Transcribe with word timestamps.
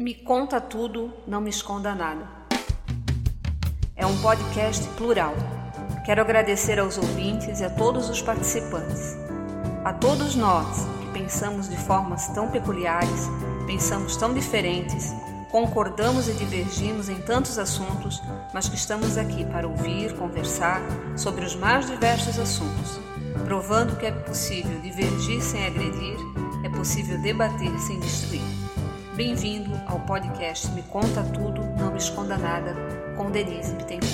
Me 0.00 0.14
conta 0.14 0.58
tudo, 0.62 1.12
não 1.26 1.42
me 1.42 1.50
esconda 1.50 1.94
nada. 1.94 2.26
É 3.94 4.06
um 4.06 4.18
podcast 4.22 4.88
plural. 4.96 5.34
Quero 6.06 6.22
agradecer 6.22 6.80
aos 6.80 6.96
ouvintes 6.96 7.60
e 7.60 7.64
a 7.66 7.68
todos 7.68 8.08
os 8.08 8.22
participantes. 8.22 9.14
A 9.84 9.92
todos 9.92 10.34
nós 10.34 10.86
que 11.00 11.06
pensamos 11.12 11.68
de 11.68 11.76
formas 11.76 12.28
tão 12.28 12.50
peculiares, 12.50 13.28
pensamos 13.66 14.16
tão 14.16 14.32
diferentes, 14.32 15.12
concordamos 15.50 16.30
e 16.30 16.32
divergimos 16.32 17.10
em 17.10 17.20
tantos 17.20 17.58
assuntos, 17.58 18.22
mas 18.54 18.70
que 18.70 18.76
estamos 18.76 19.18
aqui 19.18 19.44
para 19.44 19.68
ouvir, 19.68 20.16
conversar 20.16 20.80
sobre 21.14 21.44
os 21.44 21.54
mais 21.54 21.86
diversos 21.86 22.38
assuntos, 22.38 22.98
provando 23.44 23.98
que 23.98 24.06
é 24.06 24.12
possível 24.12 24.80
divergir 24.80 25.42
sem 25.42 25.66
agredir, 25.66 26.16
é 26.64 26.70
possível 26.70 27.20
debater 27.20 27.78
sem 27.78 28.00
destruir. 28.00 28.59
Bem-vindo 29.16 29.70
ao 29.88 29.98
podcast 30.06 30.70
Me 30.70 30.82
Conta 30.84 31.24
Tudo, 31.34 31.62
Não 31.76 31.90
Me 31.90 31.98
Esconda 31.98 32.38
Nada, 32.38 32.74
com 33.16 33.30
Denise 33.30 33.74
Bittencourt. 33.74 34.10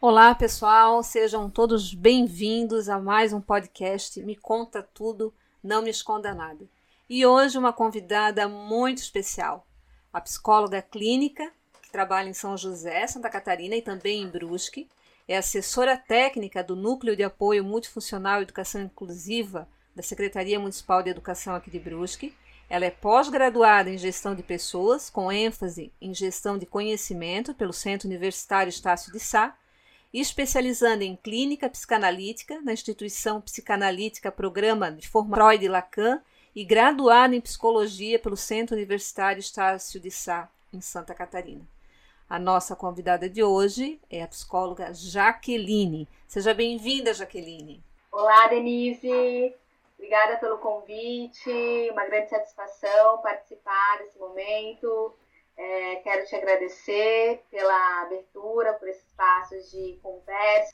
Olá, 0.00 0.34
pessoal, 0.34 1.02
sejam 1.02 1.50
todos 1.50 1.92
bem-vindos 1.92 2.88
a 2.88 2.98
mais 2.98 3.32
um 3.32 3.40
podcast 3.40 4.22
Me 4.22 4.36
Conta 4.36 4.82
Tudo, 4.82 5.34
Não 5.62 5.82
Me 5.82 5.90
Esconda 5.90 6.32
Nada. 6.32 6.64
E 7.08 7.26
hoje 7.26 7.58
uma 7.58 7.72
convidada 7.72 8.48
muito 8.48 8.98
especial, 8.98 9.66
a 10.12 10.20
psicóloga 10.20 10.80
clínica 10.80 11.52
trabalha 11.90 12.28
em 12.28 12.34
São 12.34 12.56
José, 12.56 13.06
Santa 13.06 13.28
Catarina 13.28 13.76
e 13.76 13.82
também 13.82 14.22
em 14.22 14.28
Brusque. 14.28 14.88
É 15.28 15.36
assessora 15.36 15.96
técnica 15.96 16.62
do 16.62 16.74
Núcleo 16.74 17.14
de 17.16 17.22
Apoio 17.22 17.64
Multifuncional 17.64 18.42
Educação 18.42 18.80
Inclusiva 18.80 19.68
da 19.94 20.02
Secretaria 20.02 20.58
Municipal 20.58 21.02
de 21.02 21.10
Educação 21.10 21.54
aqui 21.54 21.70
de 21.70 21.78
Brusque. 21.78 22.34
Ela 22.68 22.84
é 22.84 22.90
pós-graduada 22.90 23.90
em 23.90 23.98
Gestão 23.98 24.34
de 24.34 24.42
Pessoas, 24.42 25.10
com 25.10 25.30
ênfase 25.30 25.92
em 26.00 26.14
Gestão 26.14 26.56
de 26.56 26.66
Conhecimento 26.66 27.52
pelo 27.54 27.72
Centro 27.72 28.08
Universitário 28.08 28.70
Estácio 28.70 29.12
de 29.12 29.18
Sá, 29.18 29.56
e 30.12 30.20
especializando 30.20 31.04
em 31.04 31.16
Clínica 31.16 31.68
Psicanalítica 31.68 32.60
na 32.62 32.72
Instituição 32.72 33.40
Psicanalítica 33.40 34.32
Programa 34.32 34.90
de 34.90 35.08
Formação 35.08 35.46
Freud 35.46 35.68
Lacan 35.68 36.20
e 36.54 36.64
graduada 36.64 37.34
em 37.34 37.40
Psicologia 37.40 38.18
pelo 38.18 38.36
Centro 38.36 38.76
Universitário 38.76 39.40
Estácio 39.40 40.00
de 40.00 40.10
Sá, 40.10 40.48
em 40.72 40.80
Santa 40.80 41.14
Catarina. 41.14 41.62
A 42.30 42.38
nossa 42.38 42.76
convidada 42.76 43.28
de 43.28 43.42
hoje 43.42 44.00
é 44.08 44.22
a 44.22 44.28
psicóloga 44.28 44.94
Jaqueline. 44.94 46.08
Seja 46.28 46.54
bem-vinda, 46.54 47.12
Jaqueline. 47.12 47.82
Olá, 48.12 48.46
Denise. 48.46 49.52
Obrigada 49.98 50.36
pelo 50.36 50.58
convite. 50.58 51.50
Uma 51.90 52.06
grande 52.06 52.30
satisfação 52.30 53.18
participar 53.20 53.98
desse 53.98 54.16
momento. 54.16 55.12
É, 55.56 55.96
quero 55.96 56.24
te 56.24 56.36
agradecer 56.36 57.42
pela 57.50 58.02
abertura, 58.02 58.74
por 58.74 58.86
esses 58.86 59.04
espaços 59.08 59.68
de 59.72 59.98
conversa. 60.00 60.72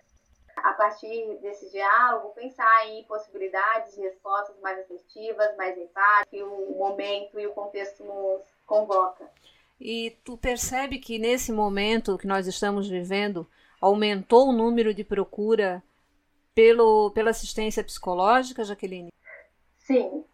A 0.57 0.75
partir 0.75 1.39
desse 1.41 1.71
diálogo, 1.71 2.35
pensar 2.35 2.87
em 2.89 3.03
possibilidades 3.05 3.95
de 3.95 4.03
respostas 4.03 4.61
mais 4.61 4.79
assertivas, 4.81 5.57
mais 5.57 5.75
empáticas, 5.79 6.29
que 6.29 6.43
o 6.43 6.77
momento 6.77 7.41
e 7.41 7.47
o 7.47 7.55
contexto 7.55 8.05
nos 8.05 8.43
convoca. 8.67 9.27
E 9.81 10.17
tu 10.25 10.37
percebe 10.37 10.99
que 10.99 11.19
nesse 11.19 11.53
momento 11.53 12.17
que 12.17 12.27
nós 12.27 12.47
estamos 12.47 12.89
vivendo, 12.89 13.47
aumentou 13.81 14.49
o 14.49 14.53
número 14.53 14.95
de 14.95 15.05
procura 15.05 15.83
pelo, 16.55 17.11
pela 17.11 17.31
assistência 17.31 17.85
psicológica, 17.85 18.65
Jaqueline? 18.65 19.13
Sim, 19.79 20.25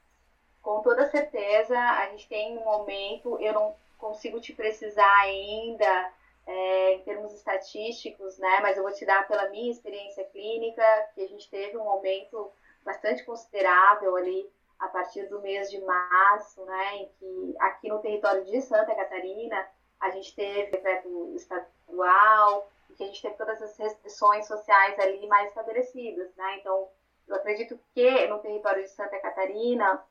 com 0.63 0.81
toda 0.81 1.11
certeza. 1.11 1.77
A 1.77 2.09
gente 2.11 2.29
tem 2.29 2.57
um 2.57 2.69
aumento, 2.69 3.37
eu 3.41 3.53
não 3.53 3.75
consigo 3.99 4.41
te 4.41 4.53
precisar 4.53 5.21
ainda 5.21 6.13
é, 6.47 6.95
em 6.95 7.03
termos 7.03 7.33
estatísticos, 7.35 8.39
né? 8.39 8.61
Mas 8.63 8.77
eu 8.77 8.83
vou 8.83 8.93
te 8.93 9.05
dar 9.05 9.27
pela 9.27 9.49
minha 9.49 9.71
experiência 9.71 10.25
clínica 10.25 10.83
que 11.15 11.23
a 11.23 11.29
gente 11.29 11.51
teve 11.51 11.77
um 11.77 11.89
aumento 11.89 12.51
bastante 12.85 13.25
considerável 13.25 14.17
ali 14.17 14.49
a 14.83 14.89
partir 14.89 15.29
do 15.29 15.41
mês 15.41 15.71
de 15.71 15.81
março, 15.81 16.65
né, 16.65 16.97
em 16.97 17.09
que 17.19 17.55
aqui 17.61 17.89
no 17.89 18.01
território 18.01 18.45
de 18.45 18.61
Santa 18.61 18.93
Catarina 18.97 19.65
a 20.01 20.11
gente 20.11 20.35
teve 20.35 20.73
decreto 20.73 21.33
estadual, 21.37 22.69
e 22.91 22.95
que 22.95 23.05
a 23.05 23.07
gente 23.07 23.23
teve 23.23 23.37
todas 23.37 23.63
as 23.63 23.79
restrições 23.79 24.45
sociais 24.49 24.99
ali 24.99 25.25
mais 25.29 25.49
estabelecidas, 25.51 26.35
né? 26.35 26.59
Então, 26.59 26.89
eu 27.29 27.37
acredito 27.37 27.79
que 27.95 28.27
no 28.27 28.41
território 28.41 28.83
de 28.83 28.91
Santa 28.91 29.21
Catarina 29.21 30.05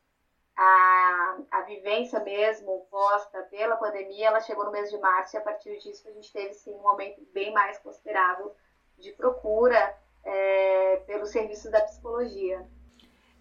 a, 0.56 1.38
a 1.52 1.62
vivência 1.64 2.22
mesmo 2.22 2.88
posta 2.90 3.44
pela 3.44 3.76
pandemia, 3.76 4.28
ela 4.28 4.40
chegou 4.40 4.64
no 4.64 4.72
mês 4.72 4.90
de 4.90 4.98
março 5.00 5.36
e 5.36 5.38
a 5.38 5.42
partir 5.42 5.78
disso 5.80 6.08
a 6.08 6.12
gente 6.14 6.32
teve 6.32 6.54
sim 6.54 6.74
um 6.74 6.88
aumento 6.88 7.22
bem 7.34 7.52
mais 7.52 7.78
considerável 7.80 8.56
de 8.98 9.12
procura 9.12 9.98
é, 10.24 11.04
pelos 11.06 11.30
serviços 11.30 11.70
da 11.70 11.82
psicologia. 11.82 12.66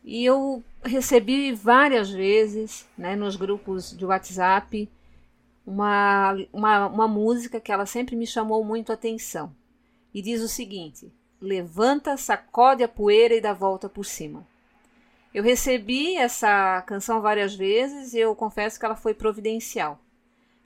E 0.05 0.25
eu 0.25 0.63
recebi 0.83 1.53
várias 1.53 2.11
vezes, 2.11 2.89
né, 2.97 3.15
nos 3.15 3.37
grupos 3.37 3.97
de 3.97 4.05
WhatsApp, 4.05 4.89
uma, 5.67 6.35
uma, 6.53 6.87
uma 6.87 7.09
música 7.09 7.61
que 7.61 7.71
ela 7.71 7.87
sempre 7.87 8.17
me 8.17 8.27
chamou 8.27 8.65
muito 8.65 8.91
a 8.91 8.95
atenção. 8.95 9.55
E 10.13 10.23
diz 10.23 10.43
o 10.43 10.49
seguinte: 10.49 11.13
Levanta, 11.41 12.17
sacode 12.17 12.83
a 12.83 12.89
poeira 12.89 13.35
e 13.35 13.41
dá 13.41 13.53
volta 13.53 13.89
por 13.89 14.05
cima. 14.05 14.47
Eu 15.33 15.45
recebi 15.45 16.17
essa 16.17 16.83
canção 16.83 17.21
várias 17.21 17.55
vezes 17.55 18.15
e 18.15 18.19
eu 18.19 18.35
confesso 18.35 18.79
que 18.79 18.85
ela 18.85 18.97
foi 18.97 19.15
providencial. 19.15 20.01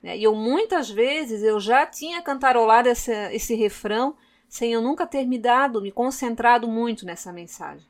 Né? 0.01 0.17
E 0.17 0.23
eu 0.23 0.33
muitas 0.33 0.89
vezes 0.89 1.43
eu 1.43 1.59
já 1.59 1.85
tinha 1.85 2.21
cantarolado 2.21 2.89
esse, 2.89 3.11
esse 3.31 3.53
refrão 3.53 4.15
sem 4.49 4.73
eu 4.73 4.81
nunca 4.81 5.05
ter 5.05 5.25
me 5.25 5.37
dado, 5.37 5.81
me 5.81 5.91
concentrado 5.91 6.67
muito 6.67 7.05
nessa 7.05 7.31
mensagem. 7.31 7.85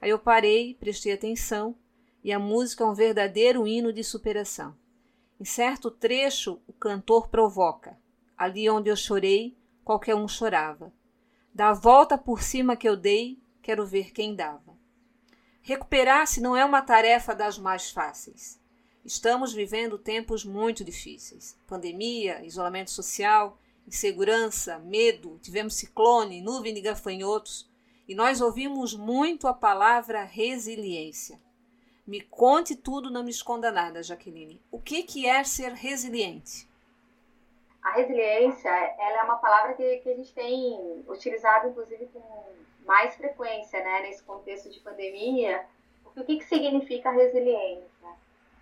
Aí 0.00 0.10
eu 0.10 0.18
parei, 0.18 0.74
prestei 0.74 1.12
atenção, 1.12 1.76
e 2.22 2.32
a 2.32 2.38
música 2.38 2.84
é 2.84 2.86
um 2.86 2.94
verdadeiro 2.94 3.66
hino 3.66 3.92
de 3.92 4.04
superação. 4.04 4.76
Em 5.40 5.44
certo 5.44 5.90
trecho, 5.90 6.60
o 6.66 6.72
cantor 6.72 7.28
provoca: 7.28 7.98
Ali 8.36 8.68
onde 8.68 8.90
eu 8.90 8.96
chorei, 8.96 9.56
qualquer 9.84 10.14
um 10.14 10.28
chorava. 10.28 10.92
Da 11.54 11.72
volta 11.72 12.18
por 12.18 12.42
cima 12.42 12.76
que 12.76 12.88
eu 12.88 12.96
dei, 12.96 13.38
quero 13.62 13.86
ver 13.86 14.12
quem 14.12 14.34
dava. 14.34 14.76
Recuperar-se 15.60 16.40
não 16.40 16.56
é 16.56 16.64
uma 16.64 16.82
tarefa 16.82 17.34
das 17.34 17.58
mais 17.58 17.90
fáceis. 17.90 18.60
Estamos 19.04 19.52
vivendo 19.52 19.98
tempos 19.98 20.44
muito 20.44 20.84
difíceis: 20.84 21.58
pandemia, 21.66 22.44
isolamento 22.44 22.90
social, 22.90 23.58
insegurança, 23.86 24.78
medo, 24.78 25.38
tivemos 25.42 25.74
ciclone, 25.74 26.42
nuvem 26.42 26.74
de 26.74 26.80
gafanhotos 26.80 27.67
e 28.08 28.14
nós 28.14 28.40
ouvimos 28.40 28.96
muito 28.96 29.46
a 29.46 29.52
palavra 29.52 30.24
resiliência. 30.24 31.38
Me 32.06 32.22
conte 32.22 32.74
tudo, 32.74 33.10
não 33.10 33.22
me 33.22 33.30
esconda 33.30 33.70
nada, 33.70 34.02
Jaqueline. 34.02 34.62
O 34.72 34.80
que, 34.80 35.02
que 35.02 35.26
é 35.26 35.44
ser 35.44 35.72
resiliente? 35.72 36.66
A 37.82 37.90
resiliência, 37.90 38.70
ela 38.70 39.18
é 39.18 39.22
uma 39.22 39.36
palavra 39.36 39.74
que, 39.74 39.98
que 39.98 40.08
a 40.08 40.16
gente 40.16 40.32
tem 40.32 41.04
utilizado, 41.06 41.68
inclusive, 41.68 42.06
com 42.06 42.22
mais 42.86 43.14
frequência, 43.14 43.84
né, 43.84 44.00
nesse 44.00 44.22
contexto 44.22 44.70
de 44.70 44.80
pandemia. 44.80 45.66
O 46.16 46.24
que, 46.24 46.38
que 46.38 46.44
significa 46.44 47.10
resiliência? 47.10 48.08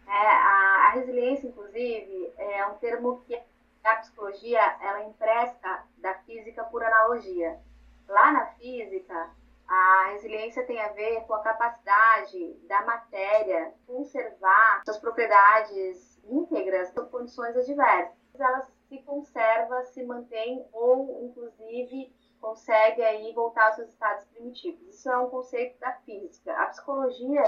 É, 0.08 0.10
a, 0.10 0.88
a 0.88 0.90
resiliência, 0.94 1.46
inclusive, 1.46 2.32
é 2.36 2.66
um 2.66 2.74
termo 2.74 3.22
que 3.26 3.40
a 3.84 3.96
psicologia 3.96 4.60
ela 4.80 5.04
empresta 5.04 5.84
da 5.98 6.14
física 6.14 6.64
por 6.64 6.82
analogia. 6.82 7.60
Lá 8.08 8.32
na 8.32 8.46
física, 8.46 9.30
a 9.68 10.10
resiliência 10.12 10.64
tem 10.64 10.80
a 10.80 10.92
ver 10.92 11.22
com 11.26 11.34
a 11.34 11.42
capacidade 11.42 12.54
da 12.68 12.82
matéria 12.82 13.74
conservar 13.86 14.82
suas 14.84 14.98
propriedades 14.98 16.22
íntegras 16.24 16.96
em 16.96 17.04
condições 17.06 17.56
adversas. 17.56 18.16
Ela 18.38 18.60
se 18.88 18.98
conserva, 19.02 19.82
se 19.84 20.04
mantém 20.04 20.64
ou, 20.72 21.24
inclusive, 21.24 22.14
consegue 22.40 23.02
aí 23.02 23.32
voltar 23.32 23.66
aos 23.66 23.76
seus 23.76 23.88
estados 23.88 24.24
primitivos. 24.26 24.86
Isso 24.88 25.10
é 25.10 25.18
um 25.18 25.30
conceito 25.30 25.78
da 25.80 25.92
física. 26.04 26.52
A 26.52 26.66
psicologia 26.66 27.42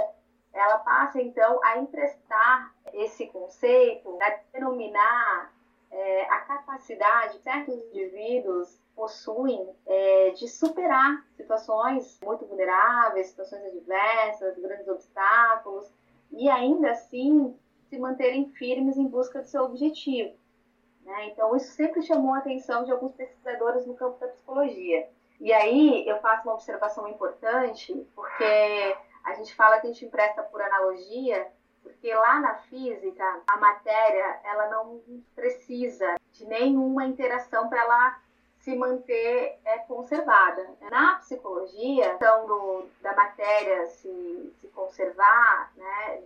ela 0.52 0.78
passa 0.78 1.20
então 1.20 1.60
a 1.62 1.78
emprestar 1.78 2.74
esse 2.92 3.26
conceito, 3.28 4.18
a 4.20 4.30
denominar 4.52 5.52
é, 5.90 6.24
a 6.24 6.40
capacidade 6.40 7.36
de 7.36 7.42
certos 7.42 7.74
indivíduos 7.74 8.80
possuem 8.94 9.68
é, 9.86 10.30
de 10.30 10.48
superar 10.48 11.24
situações 11.36 12.18
muito 12.22 12.44
vulneráveis, 12.46 13.28
situações 13.28 13.64
adversas, 13.64 14.58
grandes 14.58 14.88
obstáculos, 14.88 15.90
e 16.32 16.48
ainda 16.48 16.90
assim 16.90 17.56
se 17.88 17.98
manterem 17.98 18.50
firmes 18.50 18.96
em 18.96 19.06
busca 19.06 19.40
do 19.40 19.46
seu 19.46 19.62
objetivo. 19.62 20.34
Né? 21.04 21.28
Então, 21.28 21.56
isso 21.56 21.72
sempre 21.72 22.02
chamou 22.02 22.34
a 22.34 22.38
atenção 22.38 22.84
de 22.84 22.92
alguns 22.92 23.14
pesquisadores 23.14 23.86
no 23.86 23.94
campo 23.94 24.18
da 24.20 24.28
psicologia. 24.28 25.08
E 25.40 25.52
aí 25.52 26.06
eu 26.06 26.20
faço 26.20 26.46
uma 26.46 26.54
observação 26.54 27.08
importante, 27.08 27.94
porque 28.14 28.96
a 29.24 29.34
gente 29.34 29.54
fala 29.54 29.78
que 29.80 29.86
a 29.86 29.92
gente 29.92 30.04
empresta 30.04 30.42
por 30.42 30.60
analogia, 30.60 31.50
porque 31.82 32.14
lá 32.14 32.40
na 32.40 32.54
física 32.54 33.42
a 33.46 33.56
matéria 33.56 34.40
ela 34.44 34.68
não 34.70 35.00
precisa 35.34 36.16
de 36.32 36.46
nenhuma 36.46 37.04
interação 37.04 37.68
para 37.68 37.80
ela 37.80 38.20
se 38.58 38.76
manter 38.76 39.58
é, 39.64 39.78
conservada. 39.78 40.68
Na 40.90 41.16
psicologia, 41.16 42.14
então 42.14 42.46
do, 42.46 42.86
da 43.00 43.14
matéria 43.14 43.86
se, 43.86 44.52
se 44.60 44.68
conservar, 44.68 45.72
né, 45.76 46.22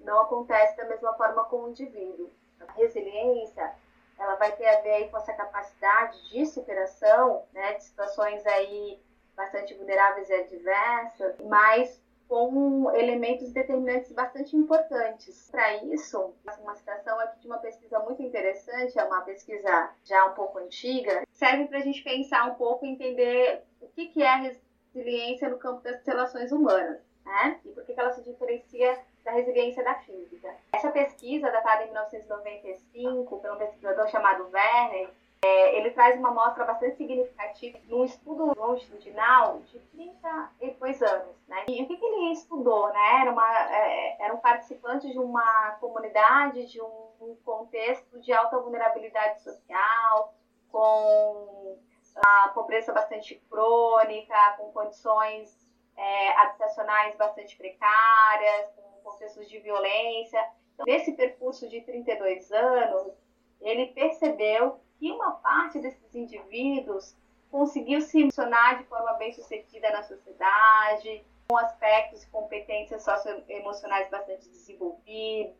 não 0.00 0.22
acontece 0.22 0.76
da 0.76 0.86
mesma 0.86 1.14
forma 1.14 1.44
com 1.44 1.64
o 1.64 1.68
indivíduo. 1.70 2.30
A 2.60 2.72
resiliência 2.72 3.72
ela 4.18 4.36
vai 4.36 4.52
ter 4.52 4.66
a 4.68 4.80
ver 4.80 5.10
com 5.10 5.16
essa 5.18 5.32
capacidade 5.32 6.30
de 6.30 6.46
superação, 6.46 7.42
né, 7.52 7.74
de 7.74 7.84
situações 7.84 8.46
aí 8.46 9.00
bastante 9.36 9.74
vulneráveis 9.74 10.28
e 10.30 10.34
adversas, 10.34 11.36
mas 11.40 12.00
com 12.28 12.90
elementos 12.94 13.52
determinantes 13.52 14.12
bastante 14.12 14.56
importantes. 14.56 15.48
Para 15.50 15.84
isso, 15.84 16.34
uma 16.60 16.74
citação 16.74 17.18
aqui 17.20 17.40
de 17.40 17.46
uma 17.46 17.58
pesquisa 17.58 17.98
muito 18.00 18.22
interessante, 18.22 18.98
é 18.98 19.04
uma 19.04 19.22
pesquisa 19.22 19.90
já 20.04 20.26
um 20.26 20.34
pouco 20.34 20.58
antiga, 20.58 21.22
serve 21.32 21.66
para 21.66 21.78
a 21.78 21.82
gente 21.82 22.02
pensar 22.02 22.50
um 22.50 22.54
pouco 22.54 22.84
e 22.84 22.90
entender 22.90 23.62
o 23.80 23.88
que, 23.88 24.22
é 24.22 24.28
a 24.28 24.36
resiliência 24.36 25.48
no 25.48 25.58
campo 25.58 25.82
das 25.82 26.04
relações 26.04 26.50
humanas, 26.52 27.00
né? 27.24 27.60
E 27.64 27.68
por 27.70 27.84
que, 27.84 27.94
que 27.94 28.00
ela 28.00 28.12
se 28.12 28.22
diferencia 28.22 28.98
da 29.24 29.32
resiliência 29.32 29.82
da 29.82 29.94
física. 29.94 30.54
Essa 30.72 30.90
pesquisa, 30.90 31.50
datada 31.50 31.84
em 31.84 31.86
1995, 31.86 33.40
por 33.40 33.50
um 33.50 33.56
pesquisador 33.56 34.06
chamado 34.08 34.50
Werner, 34.52 35.10
é, 35.44 35.76
ele 35.76 35.90
traz 35.90 36.18
uma 36.18 36.30
amostra 36.30 36.64
bastante 36.64 36.96
significativa 36.96 37.78
num 37.84 38.04
estudo 38.04 38.58
longitudinal 38.58 39.60
de 39.60 39.78
32 39.78 41.02
anos. 41.02 41.36
Né? 41.46 41.64
E 41.68 41.82
o 41.82 41.86
que, 41.86 41.96
que 41.98 42.04
ele 42.04 42.32
estudou? 42.32 42.88
Né? 42.88 43.20
Era 43.20 43.30
uma, 43.30 43.70
é, 43.70 44.22
eram 44.24 44.38
participantes 44.38 45.12
de 45.12 45.18
uma 45.18 45.72
comunidade, 45.80 46.64
de 46.66 46.80
um, 46.80 47.08
um 47.20 47.36
contexto 47.44 48.18
de 48.20 48.32
alta 48.32 48.58
vulnerabilidade 48.58 49.42
social, 49.42 50.34
com 50.72 51.76
a 52.16 52.48
pobreza 52.48 52.94
bastante 52.94 53.34
crônica, 53.50 54.54
com 54.56 54.72
condições 54.72 55.54
é, 55.94 56.32
habitacionais 56.40 57.16
bastante 57.16 57.54
precárias, 57.56 58.70
com 58.76 59.10
contextos 59.10 59.46
de 59.46 59.58
violência. 59.58 60.42
Então, 60.72 60.86
nesse 60.86 61.12
percurso 61.12 61.68
de 61.68 61.82
32 61.82 62.50
anos, 62.50 63.12
ele 63.60 63.88
percebeu 63.88 64.80
que 65.04 65.12
uma 65.12 65.32
parte 65.32 65.78
desses 65.80 66.14
indivíduos 66.14 67.14
conseguiu 67.50 68.00
se 68.00 68.22
funcionar 68.22 68.78
de 68.78 68.84
forma 68.84 69.12
bem 69.18 69.34
sucedida 69.34 69.90
na 69.90 70.02
sociedade, 70.02 71.22
com 71.46 71.58
aspectos 71.58 72.22
e 72.22 72.30
competências 72.30 73.02
socioemocionais 73.02 74.08
bastante 74.08 74.48
desenvolvidas, 74.48 75.54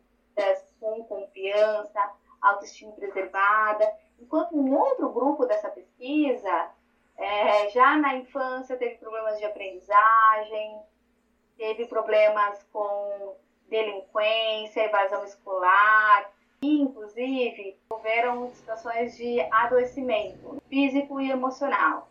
com 0.79 1.03
confiança, 1.03 2.11
autoestima 2.41 2.93
preservada, 2.93 3.87
enquanto 4.19 4.57
um 4.57 4.75
outro 4.75 5.09
grupo 5.09 5.45
dessa 5.45 5.69
pesquisa, 5.69 6.71
é, 7.15 7.69
já 7.69 7.97
na 7.97 8.15
infância, 8.15 8.75
teve 8.75 8.95
problemas 8.95 9.37
de 9.37 9.45
aprendizagem, 9.45 10.81
teve 11.55 11.85
problemas 11.85 12.63
com 12.73 13.35
delinquência, 13.69 14.85
evasão 14.85 15.23
escolar, 15.23 16.31
inclusive, 16.61 17.77
houveram 17.89 18.49
situações 18.51 19.15
de 19.15 19.39
adoecimento 19.51 20.61
físico 20.69 21.19
e 21.19 21.29
emocional. 21.29 22.09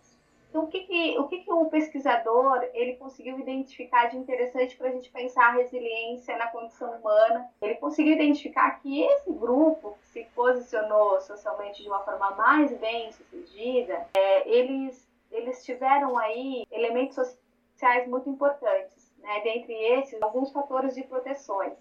Então, 0.54 0.66
o 0.66 0.68
que, 0.68 0.80
que, 0.84 1.18
o, 1.18 1.26
que, 1.26 1.38
que 1.38 1.52
o 1.52 1.66
pesquisador 1.66 2.62
ele 2.74 2.94
conseguiu 2.94 3.40
identificar 3.40 4.06
de 4.06 4.16
interessante 4.16 4.76
para 4.76 4.88
a 4.88 4.92
gente 4.92 5.10
pensar 5.10 5.46
a 5.46 5.54
resiliência 5.54 6.36
na 6.38 6.46
condição 6.46 6.92
humana? 6.92 7.50
Ele 7.60 7.74
conseguiu 7.74 8.12
identificar 8.12 8.80
que 8.80 9.02
esse 9.02 9.32
grupo 9.32 9.96
que 10.00 10.06
se 10.06 10.24
posicionou 10.32 11.20
socialmente 11.20 11.82
de 11.82 11.88
uma 11.88 12.04
forma 12.04 12.30
mais 12.36 12.72
bem 12.78 13.10
sucedida, 13.10 14.06
é, 14.16 14.48
eles, 14.48 15.08
eles 15.32 15.64
tiveram 15.64 16.16
aí 16.16 16.64
elementos 16.70 17.16
sociais 17.16 18.06
muito 18.06 18.30
importantes 18.30 19.12
né, 19.18 19.40
dentre 19.40 19.72
esses, 19.72 20.22
alguns 20.22 20.52
fatores 20.52 20.94
de 20.94 21.02
proteções. 21.02 21.72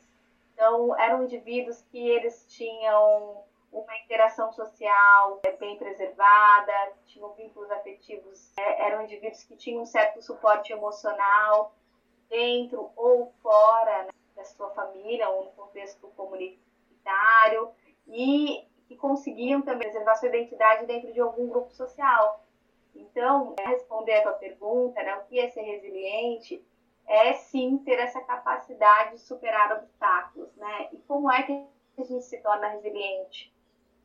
Então, 0.53 0.97
eram 0.99 1.23
indivíduos 1.23 1.81
que 1.83 1.97
eles 1.97 2.45
tinham 2.47 3.43
uma 3.71 3.97
interação 3.97 4.51
social 4.51 5.41
é, 5.43 5.51
bem 5.53 5.77
preservada, 5.77 6.93
tinham 7.05 7.33
vínculos 7.33 7.69
afetivos, 7.71 8.53
é, 8.57 8.87
eram 8.87 9.03
indivíduos 9.03 9.43
que 9.43 9.55
tinham 9.55 9.81
um 9.81 9.85
certo 9.85 10.21
suporte 10.21 10.71
emocional 10.71 11.73
dentro 12.29 12.91
ou 12.95 13.33
fora 13.41 14.03
né, 14.03 14.09
da 14.35 14.43
sua 14.45 14.69
família 14.71 15.27
ou 15.29 15.45
no 15.45 15.51
contexto 15.51 16.07
comunitário 16.09 17.71
e 18.07 18.67
que 18.87 18.95
conseguiam 18.95 19.61
também 19.61 19.89
preservar 19.89 20.15
sua 20.15 20.29
identidade 20.29 20.85
dentro 20.85 21.11
de 21.11 21.19
algum 21.19 21.47
grupo 21.47 21.71
social. 21.73 22.43
Então, 22.95 23.55
responder 23.59 24.13
a 24.17 24.23
tua 24.23 24.33
pergunta, 24.33 25.01
né, 25.01 25.15
o 25.15 25.25
que 25.25 25.39
é 25.39 25.49
ser 25.49 25.61
resiliente, 25.61 26.63
é 27.07 27.33
sim 27.33 27.77
ter 27.79 27.99
essa 27.99 28.21
capacidade 28.21 29.13
de 29.15 29.21
superar 29.21 29.71
obstáculos, 29.73 30.55
né? 30.55 30.89
E 30.91 30.97
como 30.99 31.31
é 31.31 31.43
que 31.43 31.51
a 31.97 32.03
gente 32.03 32.23
se 32.23 32.37
torna 32.39 32.69
resiliente? 32.69 33.53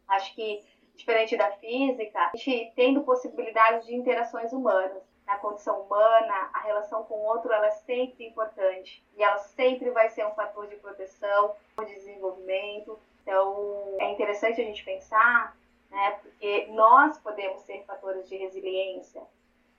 Acho 0.07 0.35
que, 0.35 0.65
diferente 0.97 1.37
da 1.37 1.51
física, 1.53 2.31
a 2.35 2.37
gente 2.37 2.73
tendo 2.75 3.03
possibilidade 3.03 3.87
de 3.87 3.95
interações 3.95 4.53
humanas. 4.53 5.03
Na 5.27 5.37
condição 5.37 5.83
humana, 5.83 6.51
a 6.55 6.61
relação 6.61 7.05
com 7.05 7.15
o 7.15 7.25
outro 7.27 7.53
ela 7.53 7.67
é 7.67 7.71
sempre 7.71 8.27
importante 8.27 9.05
e 9.15 9.23
ela 9.23 9.37
sempre 9.39 9.91
vai 9.91 10.09
ser 10.09 10.27
um 10.27 10.35
fator 10.35 10.67
de 10.67 10.77
proteção, 10.77 11.55
de 11.81 11.95
desenvolvimento. 11.95 12.99
Então, 13.23 13.95
é 14.01 14.11
interessante 14.11 14.61
a 14.61 14.65
gente 14.65 14.83
pensar, 14.83 15.55
né? 15.91 16.13
Porque 16.23 16.69
nós 16.71 17.19
podemos 17.19 17.61
ser 17.61 17.85
fatores 17.85 18.27
de 18.27 18.37
resiliência 18.37 19.23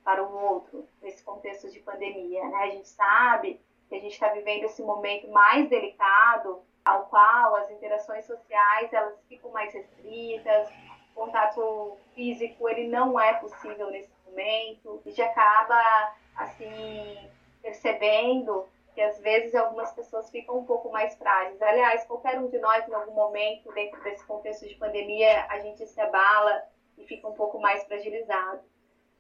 para 0.09 0.23
o 0.23 0.53
outro 0.53 0.88
nesse 1.03 1.23
contexto 1.23 1.69
de 1.69 1.79
pandemia. 1.81 2.44
Né? 2.50 2.57
A 2.57 2.69
gente 2.71 2.88
sabe 2.88 3.61
que 3.88 3.94
a 3.94 4.00
gente 4.00 4.13
está 4.13 4.29
vivendo 4.29 4.63
esse 4.63 4.81
momento 4.81 5.29
mais 5.29 5.69
delicado, 5.69 6.63
ao 6.83 7.06
qual 7.06 7.56
as 7.57 7.69
interações 7.69 8.25
sociais 8.25 8.91
elas 8.91 9.13
ficam 9.27 9.51
mais 9.51 9.71
restritas, 9.71 10.67
o 11.11 11.25
contato 11.25 11.95
físico 12.15 12.67
ele 12.67 12.88
não 12.88 13.19
é 13.19 13.33
possível 13.35 13.91
nesse 13.91 14.09
momento, 14.25 15.00
e 15.06 15.11
já 15.11 15.27
acaba 15.27 16.15
assim 16.35 17.29
percebendo 17.61 18.66
que 18.95 19.01
às 19.01 19.19
vezes 19.19 19.54
algumas 19.54 19.92
pessoas 19.92 20.31
ficam 20.31 20.57
um 20.57 20.66
pouco 20.66 20.92
mais 20.92 21.16
frágeis. 21.18 21.61
Aliás, 21.61 22.04
qualquer 22.06 22.39
um 22.39 22.49
de 22.49 22.57
nós 22.57 22.87
em 22.87 22.94
algum 22.95 23.13
momento 23.13 23.71
dentro 23.73 24.01
desse 24.01 24.25
contexto 24.25 24.68
de 24.68 24.73
pandemia 24.73 25.45
a 25.49 25.59
gente 25.59 25.85
se 25.85 26.01
abala 26.01 26.63
e 26.97 27.06
fica 27.06 27.28
um 27.28 27.33
pouco 27.33 27.59
mais 27.59 27.83
fragilizado. 27.83 28.61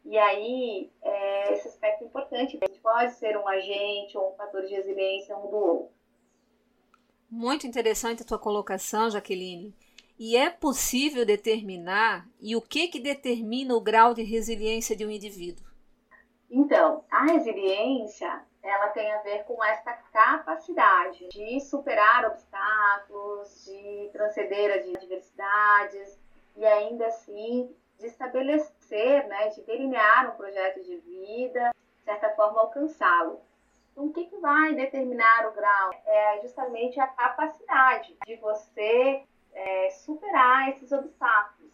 E 0.05 0.17
aí, 0.17 0.91
é, 1.01 1.53
esse 1.53 1.67
aspecto 1.67 2.03
é 2.03 2.07
importante, 2.07 2.57
a 2.61 2.65
gente 2.65 2.79
pode 2.79 3.13
ser 3.13 3.37
um 3.37 3.47
agente 3.47 4.17
ou 4.17 4.31
um 4.31 4.35
fator 4.35 4.65
de 4.65 4.73
resiliência 4.73 5.37
um 5.37 5.49
do 5.49 5.55
outro. 5.55 5.89
Muito 7.29 7.67
interessante 7.67 8.23
a 8.23 8.25
tua 8.25 8.39
colocação, 8.39 9.09
Jaqueline. 9.09 9.75
E 10.17 10.35
é 10.35 10.49
possível 10.49 11.25
determinar, 11.25 12.27
e 12.41 12.55
o 12.55 12.61
que 12.61 12.87
que 12.87 12.99
determina 12.99 13.75
o 13.75 13.79
grau 13.81 14.13
de 14.13 14.23
resiliência 14.23 14.95
de 14.95 15.05
um 15.05 15.09
indivíduo? 15.09 15.65
Então, 16.49 17.05
a 17.11 17.25
resiliência, 17.25 18.43
ela 18.63 18.89
tem 18.89 19.11
a 19.11 19.21
ver 19.21 19.43
com 19.43 19.63
essa 19.63 19.93
capacidade 20.11 21.29
de 21.29 21.59
superar 21.61 22.25
obstáculos, 22.25 23.65
de 23.65 24.09
transcender 24.11 24.71
as 24.71 24.95
adversidades 24.95 26.19
e 26.57 26.65
ainda 26.65 27.05
assim 27.05 27.73
de 27.99 28.07
estabelecer, 28.07 29.27
né, 29.27 29.49
de 29.49 29.61
delinear 29.63 30.33
um 30.33 30.37
projeto 30.37 30.81
de 30.83 30.97
vida, 30.97 31.71
de 31.97 32.03
certa 32.03 32.29
forma 32.31 32.61
alcançá-lo. 32.61 33.41
Então, 33.91 34.05
o 34.05 34.13
que, 34.13 34.25
que 34.25 34.37
vai 34.37 34.73
determinar 34.73 35.47
o 35.47 35.51
grau? 35.51 35.91
É 36.05 36.41
justamente 36.41 36.99
a 36.99 37.07
capacidade 37.07 38.17
de 38.25 38.35
você 38.37 39.23
é, 39.53 39.89
superar 39.89 40.69
esses 40.69 40.91
obstáculos. 40.91 41.71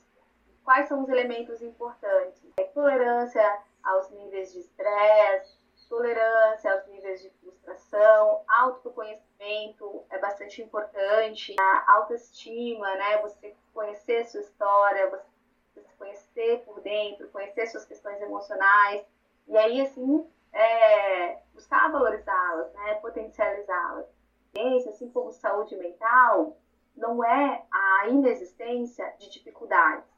Quais 0.63 0.87
são 0.87 1.03
os 1.03 1.09
elementos 1.09 1.61
importantes? 1.61 2.41
É 2.57 2.63
tolerância 2.63 3.59
aos 3.83 4.09
níveis 4.09 4.51
de 4.51 4.61
estresse, 4.61 5.55
tolerância 5.87 6.73
aos 6.73 6.87
níveis 6.87 7.21
de 7.21 7.29
frustração, 7.29 8.41
autoconhecimento 8.47 10.03
é 10.09 10.17
bastante 10.17 10.61
importante, 10.61 11.55
a 11.59 11.93
autoestima, 11.97 12.95
né? 12.95 13.21
Você 13.21 13.55
conhecer 13.73 14.25
sua 14.25 14.41
história, 14.41 15.09
você 15.09 15.34
se 15.81 15.93
conhecer 15.95 16.63
por 16.65 16.81
dentro, 16.81 17.29
conhecer 17.29 17.67
suas 17.67 17.85
questões 17.85 18.21
emocionais, 18.21 19.05
e 19.47 19.57
aí, 19.57 19.81
assim, 19.81 20.27
é, 20.53 21.39
buscar 21.53 21.91
valorizá-las, 21.91 22.73
né, 22.73 22.95
potencializá-las. 22.95 24.15
Assim 24.87 25.09
como 25.09 25.33
saúde 25.33 25.75
mental, 25.75 26.55
não 26.95 27.21
é 27.23 27.65
a 27.69 28.07
inexistência 28.07 29.13
de 29.19 29.29
dificuldades, 29.29 30.09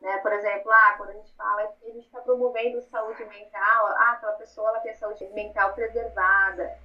Né? 0.00 0.18
Por 0.18 0.32
exemplo, 0.32 0.70
ah, 0.70 0.94
quando 0.96 1.10
a 1.10 1.12
gente 1.14 1.34
fala 1.34 1.66
que 1.68 1.86
a 1.86 1.92
gente 1.92 2.06
está 2.06 2.20
promovendo 2.20 2.80
saúde 2.82 3.24
mental, 3.24 3.86
ah, 3.86 4.12
aquela 4.12 4.34
pessoa 4.34 4.68
ela 4.68 4.80
tem 4.80 4.94
saúde 4.94 5.26
mental 5.28 5.74
preservada, 5.74 6.78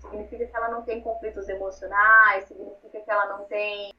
significa 0.00 0.46
que 0.46 0.56
ela 0.56 0.68
não 0.68 0.82
tem 0.82 1.00
conflitos 1.00 1.48
emocionais, 1.48 2.44
significa 2.44 3.00
que 3.00 3.10
ela 3.10 3.26
não 3.26 3.44
tem 3.46 3.92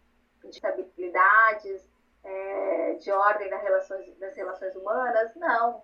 instabilidades 0.44 1.89
é, 2.24 2.94
de 2.94 3.12
ordem 3.12 3.50
das 3.50 3.62
relações, 3.62 4.18
das 4.18 4.36
relações 4.36 4.76
humanas? 4.76 5.36
Não, 5.36 5.82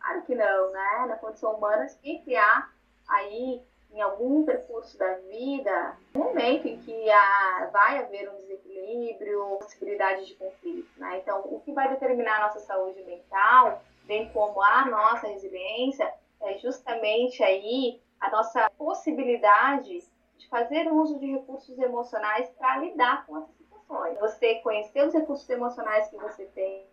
claro 0.00 0.22
que 0.22 0.34
não, 0.34 0.70
né? 0.70 1.06
Na 1.08 1.16
condição 1.16 1.54
humana, 1.54 1.86
que 2.02 2.18
criar 2.20 2.72
aí 3.08 3.62
em 3.94 4.00
algum 4.00 4.44
percurso 4.44 4.98
da 4.98 5.14
vida, 5.14 5.96
um 6.16 6.18
momento 6.18 6.66
em 6.66 6.78
que 6.78 7.10
a, 7.10 7.70
vai 7.72 7.98
haver 7.98 8.28
um 8.28 8.36
desequilíbrio, 8.38 9.56
possibilidade 9.60 10.26
de 10.26 10.34
conflito. 10.34 10.90
Né? 10.96 11.18
Então, 11.18 11.42
o 11.44 11.60
que 11.60 11.72
vai 11.72 11.88
determinar 11.88 12.38
a 12.38 12.46
nossa 12.48 12.58
saúde 12.58 13.00
mental, 13.04 13.82
bem 14.02 14.28
como 14.30 14.60
a 14.60 14.84
nossa 14.86 15.28
resiliência, 15.28 16.12
é 16.40 16.58
justamente 16.58 17.42
aí 17.44 18.00
a 18.20 18.30
nossa 18.30 18.68
possibilidade 18.70 20.00
de 20.38 20.48
fazer 20.48 20.92
uso 20.92 21.18
de 21.20 21.26
recursos 21.26 21.78
emocionais 21.78 22.50
para 22.58 22.78
lidar 22.78 23.24
com 23.26 23.38
essas 23.38 23.54
situações. 23.84 24.18
Você 24.18 24.56
conhecer 24.56 25.06
os 25.06 25.14
recursos 25.14 25.48
emocionais 25.48 26.08
que 26.08 26.16
você 26.16 26.44
tem 26.46 26.86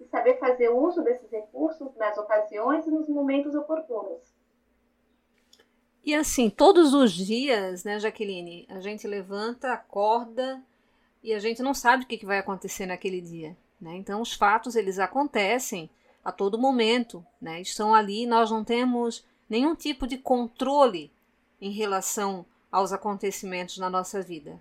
e 0.00 0.04
saber 0.10 0.38
fazer 0.38 0.68
uso 0.68 1.02
desses 1.02 1.30
recursos 1.30 1.94
nas 1.96 2.16
ocasiões 2.18 2.86
e 2.86 2.90
nos 2.90 3.08
momentos 3.08 3.54
oportunos. 3.54 4.22
E 6.04 6.14
assim, 6.14 6.50
todos 6.50 6.92
os 6.92 7.12
dias, 7.12 7.82
né, 7.84 7.98
Jaqueline, 7.98 8.66
a 8.68 8.80
gente 8.80 9.06
levanta, 9.06 9.72
acorda 9.72 10.62
e 11.22 11.32
a 11.32 11.38
gente 11.38 11.62
não 11.62 11.72
sabe 11.72 12.04
o 12.04 12.06
que 12.06 12.26
vai 12.26 12.38
acontecer 12.38 12.84
naquele 12.84 13.20
dia. 13.22 13.56
Né? 13.80 13.96
Então, 13.96 14.20
os 14.20 14.34
fatos 14.34 14.76
eles 14.76 14.98
acontecem 14.98 15.88
a 16.22 16.30
todo 16.30 16.58
momento, 16.58 17.24
né? 17.40 17.60
estão 17.60 17.94
ali, 17.94 18.26
nós 18.26 18.50
não 18.50 18.62
temos 18.62 19.24
nenhum 19.48 19.74
tipo 19.74 20.06
de 20.06 20.18
controle 20.18 21.10
em 21.60 21.70
relação 21.70 22.44
aos 22.70 22.92
acontecimentos 22.92 23.78
na 23.78 23.88
nossa 23.88 24.20
vida. 24.20 24.60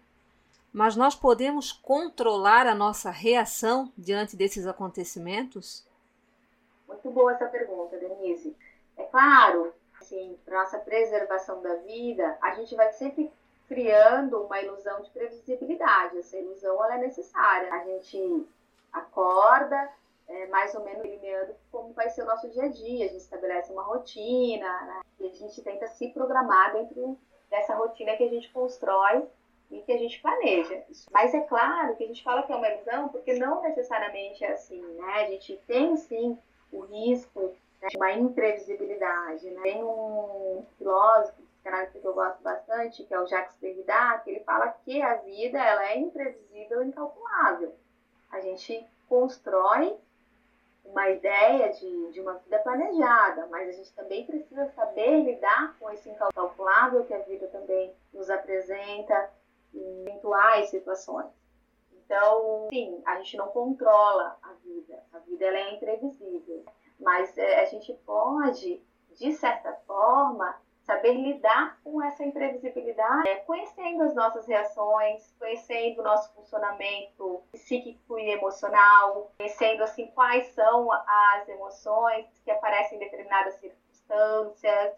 Mas 0.73 0.95
nós 0.95 1.13
podemos 1.13 1.71
controlar 1.71 2.65
a 2.65 2.73
nossa 2.73 3.11
reação 3.11 3.93
diante 3.95 4.35
desses 4.35 4.65
acontecimentos? 4.65 5.87
Muito 6.87 7.11
boa 7.11 7.31
essa 7.31 7.45
pergunta, 7.45 7.95
Denise. 7.95 8.57
É 8.97 9.03
claro 9.03 9.71
assim, 10.01 10.37
para 10.43 10.63
nossa 10.63 10.79
preservação 10.79 11.61
da 11.61 11.75
vida, 11.75 12.37
a 12.41 12.55
gente 12.55 12.75
vai 12.75 12.91
sempre 12.91 13.31
criando 13.67 14.41
uma 14.41 14.59
ilusão 14.61 15.01
de 15.01 15.11
previsibilidade. 15.11 16.17
Essa 16.17 16.37
ilusão 16.37 16.83
ela 16.83 16.95
é 16.95 16.97
necessária. 16.97 17.71
A 17.71 17.85
gente 17.85 18.47
acorda, 18.91 19.89
é, 20.27 20.47
mais 20.47 20.73
ou 20.75 20.83
menos 20.83 21.03
delineando 21.03 21.53
como 21.71 21.93
vai 21.93 22.09
ser 22.09 22.23
o 22.23 22.25
nosso 22.25 22.49
dia 22.49 22.63
a 22.63 22.67
dia. 22.67 23.05
A 23.05 23.09
gente 23.09 23.21
estabelece 23.21 23.71
uma 23.71 23.83
rotina 23.83 24.81
né? 24.81 25.01
e 25.19 25.27
a 25.27 25.33
gente 25.33 25.61
tenta 25.61 25.87
se 25.87 26.09
programar 26.09 26.73
dentro 26.73 27.17
dessa 27.49 27.75
rotina 27.75 28.17
que 28.17 28.23
a 28.23 28.29
gente 28.29 28.51
constrói 28.51 29.27
e 29.73 29.81
que 29.81 29.91
a 29.91 29.97
gente 29.97 30.21
planeja. 30.21 30.83
Mas 31.11 31.33
é 31.33 31.41
claro 31.41 31.95
que 31.95 32.03
a 32.03 32.07
gente 32.07 32.23
fala 32.23 32.43
que 32.43 32.51
é 32.51 32.55
uma 32.55 32.69
ilusão 32.69 33.09
porque 33.09 33.33
não 33.33 33.61
necessariamente 33.61 34.43
é 34.43 34.53
assim, 34.53 34.81
né? 34.81 35.23
A 35.23 35.25
gente 35.25 35.59
tem 35.67 35.97
sim 35.97 36.37
o 36.71 36.81
risco 36.81 37.53
né, 37.81 37.89
uma 37.95 38.11
imprevisibilidade. 38.13 39.49
Né? 39.49 39.61
Tem 39.61 39.83
um 39.83 40.65
filósofo, 40.77 41.41
que 41.63 42.05
eu 42.05 42.13
gosto 42.13 42.43
bastante, 42.43 43.03
que 43.03 43.13
é 43.13 43.19
o 43.19 43.25
Jacques 43.25 43.55
Derrida, 43.61 44.19
que 44.23 44.31
ele 44.31 44.41
fala 44.41 44.67
que 44.83 45.01
a 45.01 45.15
vida 45.15 45.57
ela 45.57 45.85
é 45.91 45.97
imprevisível 45.97 46.83
e 46.83 46.87
incalculável. 46.87 47.73
A 48.29 48.41
gente 48.41 48.85
constrói 49.07 49.95
uma 50.83 51.09
ideia 51.09 51.71
de, 51.71 52.11
de 52.11 52.19
uma 52.19 52.33
vida 52.33 52.59
planejada, 52.59 53.47
mas 53.47 53.69
a 53.69 53.71
gente 53.71 53.93
também 53.93 54.25
precisa 54.25 54.65
saber 54.75 55.21
lidar 55.21 55.75
com 55.79 55.89
esse 55.89 56.09
incalculável 56.09 57.05
que 57.05 57.13
a 57.13 57.19
vida 57.19 57.47
também 57.47 57.93
nos 58.13 58.29
apresenta 58.29 59.31
eventuais 59.73 60.69
situações. 60.69 61.31
Então, 61.91 62.67
sim, 62.69 63.01
a 63.05 63.17
gente 63.17 63.37
não 63.37 63.47
controla 63.47 64.37
a 64.41 64.53
vida. 64.63 65.03
A 65.13 65.19
vida 65.19 65.45
ela 65.45 65.57
é 65.57 65.73
imprevisível 65.75 66.63
mas 67.03 67.37
é, 67.37 67.61
a 67.61 67.65
gente 67.65 67.93
pode, 68.05 68.81
de 69.17 69.33
certa 69.33 69.73
forma, 69.85 70.55
saber 70.81 71.13
lidar 71.13 71.79
com 71.83 72.01
essa 72.01 72.23
imprevisibilidade, 72.23 73.27
é, 73.29 73.35
conhecendo 73.37 74.03
as 74.03 74.15
nossas 74.15 74.47
reações, 74.47 75.33
conhecendo 75.39 76.01
o 76.01 76.03
nosso 76.03 76.33
funcionamento 76.33 77.41
psíquico 77.51 78.19
e 78.19 78.31
emocional, 78.31 79.31
conhecendo 79.37 79.83
assim 79.83 80.07
quais 80.07 80.47
são 80.47 80.91
as 80.91 81.47
emoções 81.47 82.25
que 82.43 82.51
aparecem 82.51 82.97
em 82.97 82.99
determinadas 82.99 83.55
circunstâncias, 83.55 84.93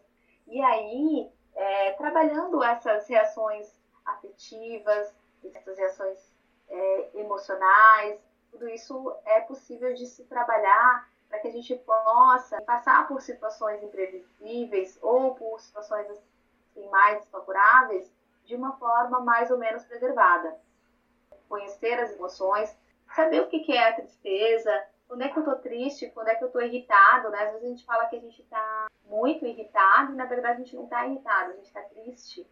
e 0.48 0.62
aí 0.62 1.30
é, 1.56 1.92
trabalhando 1.92 2.64
essas 2.64 3.08
reações 3.08 3.85
afetivas, 4.06 5.14
essas 5.54 5.78
reações 5.78 6.34
é, 6.68 7.10
emocionais, 7.16 8.20
tudo 8.52 8.70
isso 8.70 9.16
é 9.26 9.42
possível 9.42 9.94
de 9.94 10.06
se 10.06 10.24
trabalhar 10.26 11.10
para 11.28 11.40
que 11.40 11.48
a 11.48 11.52
gente 11.52 11.76
possa 11.76 12.62
passar 12.62 13.08
por 13.08 13.22
situações 13.22 13.84
imprevisíveis 13.84 14.98
ou 15.02 15.36
por 15.36 15.60
situações 15.60 16.10
assim, 16.10 16.90
mais 16.90 17.20
desfavoráveis 17.20 18.12
de 18.46 18.56
uma 18.56 18.78
forma 18.78 19.20
mais 19.20 19.52
ou 19.52 19.58
menos 19.58 19.84
preservada. 19.84 20.58
Conhecer 21.50 22.00
as 22.00 22.14
emoções, 22.14 22.76
saber 23.14 23.42
o 23.42 23.48
que 23.48 23.72
é 23.72 23.90
a 23.90 23.96
tristeza, 23.96 24.86
quando 25.08 25.22
é 25.22 25.30
que 25.30 25.38
eu 25.38 25.44
estou 25.44 25.58
triste, 25.58 26.10
quando 26.12 26.30
é 26.30 26.36
que 26.36 26.44
eu 26.44 26.48
estou 26.48 26.62
irritado, 26.62 27.30
né? 27.30 27.44
Às 27.44 27.52
vezes 27.54 27.64
a 27.64 27.70
gente 27.70 27.86
fala 27.86 28.06
que 28.08 28.16
a 28.16 28.20
gente 28.20 28.42
está 28.42 28.88
muito 29.06 29.46
irritado 29.46 30.14
e 30.14 30.16
na 30.16 30.26
verdade 30.26 30.62
a 30.62 30.64
gente 30.64 30.76
não 30.76 30.86
está 30.86 31.06
irritado, 31.06 31.52
a 31.52 31.56
gente 31.56 31.68
está 31.68 31.82
triste. 31.82 32.48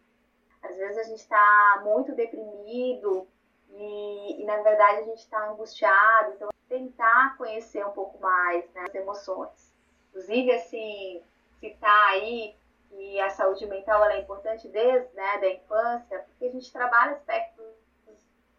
Às 0.64 0.76
vezes 0.76 0.98
a 0.98 1.02
gente 1.04 1.20
está 1.20 1.82
muito 1.84 2.12
deprimido 2.14 3.28
e, 3.70 4.42
e, 4.42 4.44
na 4.44 4.62
verdade 4.62 5.00
a 5.00 5.04
gente 5.04 5.18
está 5.18 5.48
angustiado. 5.48 6.32
Então 6.34 6.48
tentar 6.68 7.36
conhecer 7.36 7.86
um 7.86 7.92
pouco 7.92 8.18
mais 8.20 8.68
né, 8.72 8.86
as 8.88 8.94
emoções. 8.94 9.72
Inclusive, 10.08 10.52
assim, 10.52 11.22
citar 11.60 12.08
aí 12.10 12.56
que 12.88 13.20
a 13.20 13.30
saúde 13.30 13.66
mental 13.66 14.04
é 14.04 14.20
importante 14.20 14.68
desde 14.68 15.12
né, 15.14 15.38
da 15.38 15.48
infância, 15.50 16.20
porque 16.20 16.46
a 16.46 16.50
gente 16.50 16.72
trabalha 16.72 17.12
aspectos 17.12 17.64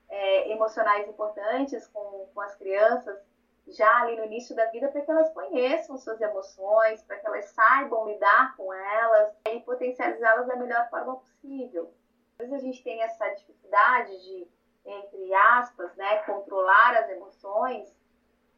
é, 0.10 0.52
emocionais 0.52 1.08
importantes 1.08 1.88
com, 1.88 2.28
com 2.34 2.42
as 2.42 2.56
crianças 2.56 3.18
já 3.68 4.02
ali 4.02 4.16
no 4.16 4.26
início 4.26 4.56
da 4.56 4.66
vida 4.66 4.88
para 4.90 5.02
que 5.02 5.12
elas 5.12 5.34
conheçam 5.34 5.98
suas 5.98 6.22
emoções, 6.22 7.02
para 7.04 7.18
que 7.18 7.28
elas 7.28 7.46
saibam 7.46 8.08
lidar 8.08 8.56
com 8.56 8.74
elas 8.74 9.34
e 9.50 9.60
potencializá-las 9.62 10.48
da 10.48 10.56
melhor 10.56 10.88
forma 10.90 11.16
possível. 11.16 11.92
Às 12.40 12.50
vezes 12.50 12.64
a 12.64 12.66
gente 12.66 12.84
tem 12.84 13.02
essa 13.02 13.28
dificuldade 13.30 14.24
de, 14.24 14.48
entre 14.86 15.34
aspas, 15.34 15.96
né, 15.96 16.18
controlar 16.24 16.96
as 16.98 17.10
emoções, 17.10 17.96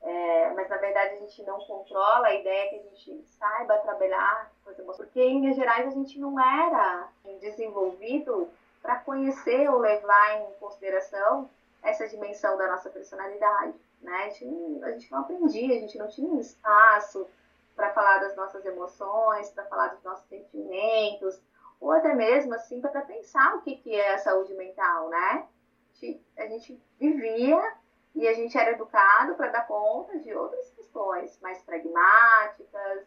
é, 0.01 0.51
mas 0.53 0.69
na 0.69 0.77
verdade 0.77 1.15
a 1.15 1.19
gente 1.19 1.43
não 1.43 1.59
controla, 1.59 2.27
a 2.27 2.33
ideia 2.33 2.69
que 2.69 2.75
a 2.75 2.83
gente 2.83 3.23
saiba 3.23 3.77
trabalhar 3.79 4.51
com 4.63 4.71
as 4.71 4.79
emoções, 4.79 5.07
porque 5.07 5.21
em 5.21 5.41
Minas 5.41 5.55
Gerais 5.55 5.87
a 5.87 5.91
gente 5.91 6.19
não 6.19 6.39
era 6.39 7.07
desenvolvido 7.39 8.49
para 8.81 8.99
conhecer 8.99 9.69
ou 9.69 9.79
levar 9.79 10.41
em 10.41 10.53
consideração 10.59 11.49
essa 11.81 12.07
dimensão 12.07 12.57
da 12.57 12.67
nossa 12.67 12.89
personalidade. 12.89 13.73
Né? 14.01 14.13
A, 14.13 14.29
gente 14.29 14.45
não, 14.45 14.83
a 14.83 14.91
gente 14.91 15.11
não 15.11 15.19
aprendia, 15.19 15.75
a 15.75 15.79
gente 15.79 15.97
não 15.97 16.07
tinha 16.07 16.29
um 16.29 16.39
espaço 16.39 17.27
para 17.75 17.91
falar 17.91 18.17
das 18.19 18.35
nossas 18.35 18.65
emoções, 18.65 19.49
para 19.51 19.65
falar 19.65 19.89
dos 19.89 20.03
nossos 20.03 20.27
sentimentos, 20.27 21.39
ou 21.79 21.91
até 21.91 22.13
mesmo 22.13 22.53
assim 22.53 22.81
para 22.81 23.01
pensar 23.01 23.55
o 23.55 23.61
que, 23.61 23.75
que 23.77 23.95
é 23.95 24.15
a 24.15 24.17
saúde 24.17 24.53
mental, 24.55 25.09
né? 25.09 25.47
A 25.93 26.05
gente, 26.05 26.25
a 26.37 26.45
gente 26.47 26.81
vivia 26.99 27.73
e 28.15 28.27
a 28.27 28.33
gente 28.33 28.57
era 28.57 28.71
educado 28.71 29.35
para 29.35 29.51
dar 29.51 29.67
conta 29.67 30.17
de 30.19 30.33
outras 30.33 30.69
questões 30.71 31.39
mais 31.39 31.61
pragmáticas, 31.61 33.05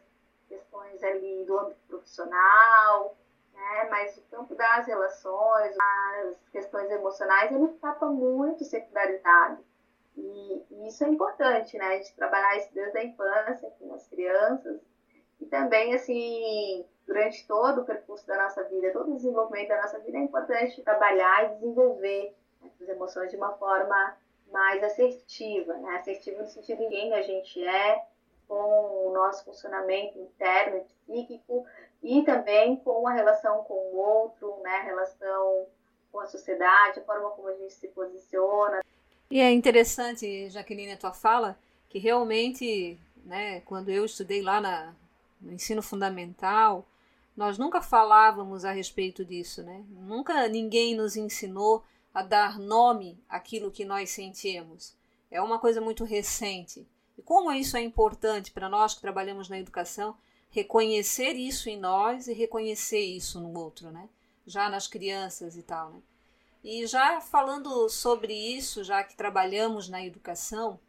questões 0.49 1.03
ali 1.03 1.45
do 1.45 1.59
âmbito 1.59 1.81
profissional, 1.89 3.17
né? 3.61 3.89
mas 3.91 4.17
o 4.17 4.23
campo 4.23 4.55
das 4.55 4.87
relações, 4.87 5.77
as 5.79 6.49
questões 6.51 6.91
emocionais, 6.91 7.53
ele 7.53 7.67
estava 7.67 8.07
muito 8.07 8.65
secundarizado. 8.65 9.65
E, 10.17 10.65
e, 10.71 10.89
isso 10.89 11.05
é 11.05 11.09
importante, 11.09 11.77
né? 11.79 11.87
A 11.87 11.97
gente 11.97 12.17
trabalhar 12.17 12.57
isso 12.57 12.75
desde 12.75 12.99
a 12.99 13.05
infância 13.05 13.71
com 13.79 13.95
as 13.95 14.07
crianças 14.09 14.81
e 15.41 15.47
também, 15.47 15.95
assim, 15.95 16.85
durante 17.07 17.47
todo 17.47 17.81
o 17.81 17.85
percurso 17.85 18.27
da 18.27 18.43
nossa 18.43 18.63
vida, 18.65 18.93
todo 18.93 19.13
o 19.13 19.17
desenvolvimento 19.17 19.69
da 19.69 19.83
nossa 19.83 19.99
vida, 20.01 20.19
é 20.19 20.21
importante 20.21 20.83
trabalhar 20.83 21.45
e 21.45 21.55
desenvolver 21.55 22.35
essas 22.65 22.89
emoções 22.89 23.31
de 23.31 23.37
uma 23.37 23.53
forma 23.57 24.17
mais 24.51 24.83
assertiva, 24.83 25.75
né? 25.75 25.97
assertiva 25.97 26.43
no 26.43 26.49
sentido 26.49 26.79
de 26.79 26.89
quem 26.89 27.15
a 27.15 27.23
gente 27.23 27.65
é, 27.67 28.05
com 28.51 29.09
o 29.09 29.13
nosso 29.15 29.45
funcionamento 29.45 30.19
interno 30.19 30.79
e 30.79 30.81
psíquico 30.83 31.65
e 32.03 32.25
também 32.25 32.75
com 32.75 33.07
a 33.07 33.13
relação 33.13 33.63
com 33.63 33.75
o 33.75 33.97
outro, 33.97 34.59
né? 34.65 34.79
a 34.79 34.83
relação 34.83 35.67
com 36.11 36.19
a 36.19 36.27
sociedade, 36.27 36.99
a 36.99 37.05
forma 37.05 37.31
como 37.31 37.47
a 37.47 37.55
gente 37.55 37.73
se 37.75 37.87
posiciona. 37.87 38.81
E 39.31 39.41
é 39.41 39.53
interessante, 39.53 40.51
Jaqueline, 40.51 40.95
a 40.95 40.97
tua 40.97 41.13
fala, 41.13 41.57
que 41.89 42.01
realmente, 42.01 42.99
né, 43.25 43.61
quando 43.61 43.89
eu 43.89 44.05
estudei 44.05 44.43
lá 44.43 44.61
na, 44.61 44.97
no 45.41 45.53
ensino 45.53 45.81
fundamental, 45.81 46.85
nós 47.37 47.57
nunca 47.57 47.81
falávamos 47.81 48.65
a 48.65 48.73
respeito 48.73 49.25
disso, 49.25 49.63
né? 49.63 49.85
Nunca 49.91 50.49
ninguém 50.49 50.97
nos 50.97 51.17
ensinou 51.17 51.85
a 52.13 52.25
dar 52.25 52.59
nome 52.59 53.17
àquilo 53.29 53.71
que 53.71 53.85
nós 53.85 54.11
sentimos. 54.11 54.97
É 55.31 55.41
uma 55.41 55.61
coisa 55.61 55.81
muito 55.81 56.03
recente. 56.03 56.85
E 57.21 57.23
como 57.23 57.53
isso 57.53 57.77
é 57.77 57.83
importante 57.83 58.51
para 58.51 58.67
nós 58.67 58.95
que 58.95 59.01
trabalhamos 59.03 59.47
na 59.47 59.59
educação, 59.59 60.17
reconhecer 60.51 61.35
isso 61.35 61.69
em 61.69 61.79
nós 61.79 62.27
e 62.27 62.33
reconhecer 62.33 62.99
isso 62.99 63.39
no 63.39 63.59
outro, 63.61 63.91
né? 63.91 64.09
Já 64.47 64.71
nas 64.71 64.89
crianças 64.89 65.55
e 65.55 65.63
tal, 65.63 65.91
né? 65.91 66.01
E 66.65 66.87
já 66.87 67.21
falando 67.21 67.91
sobre 67.91 68.33
isso, 68.33 68.83
já 68.83 69.05
que 69.05 69.15
trabalhamos 69.15 69.87
na 69.87 70.03
educação, 70.03 70.81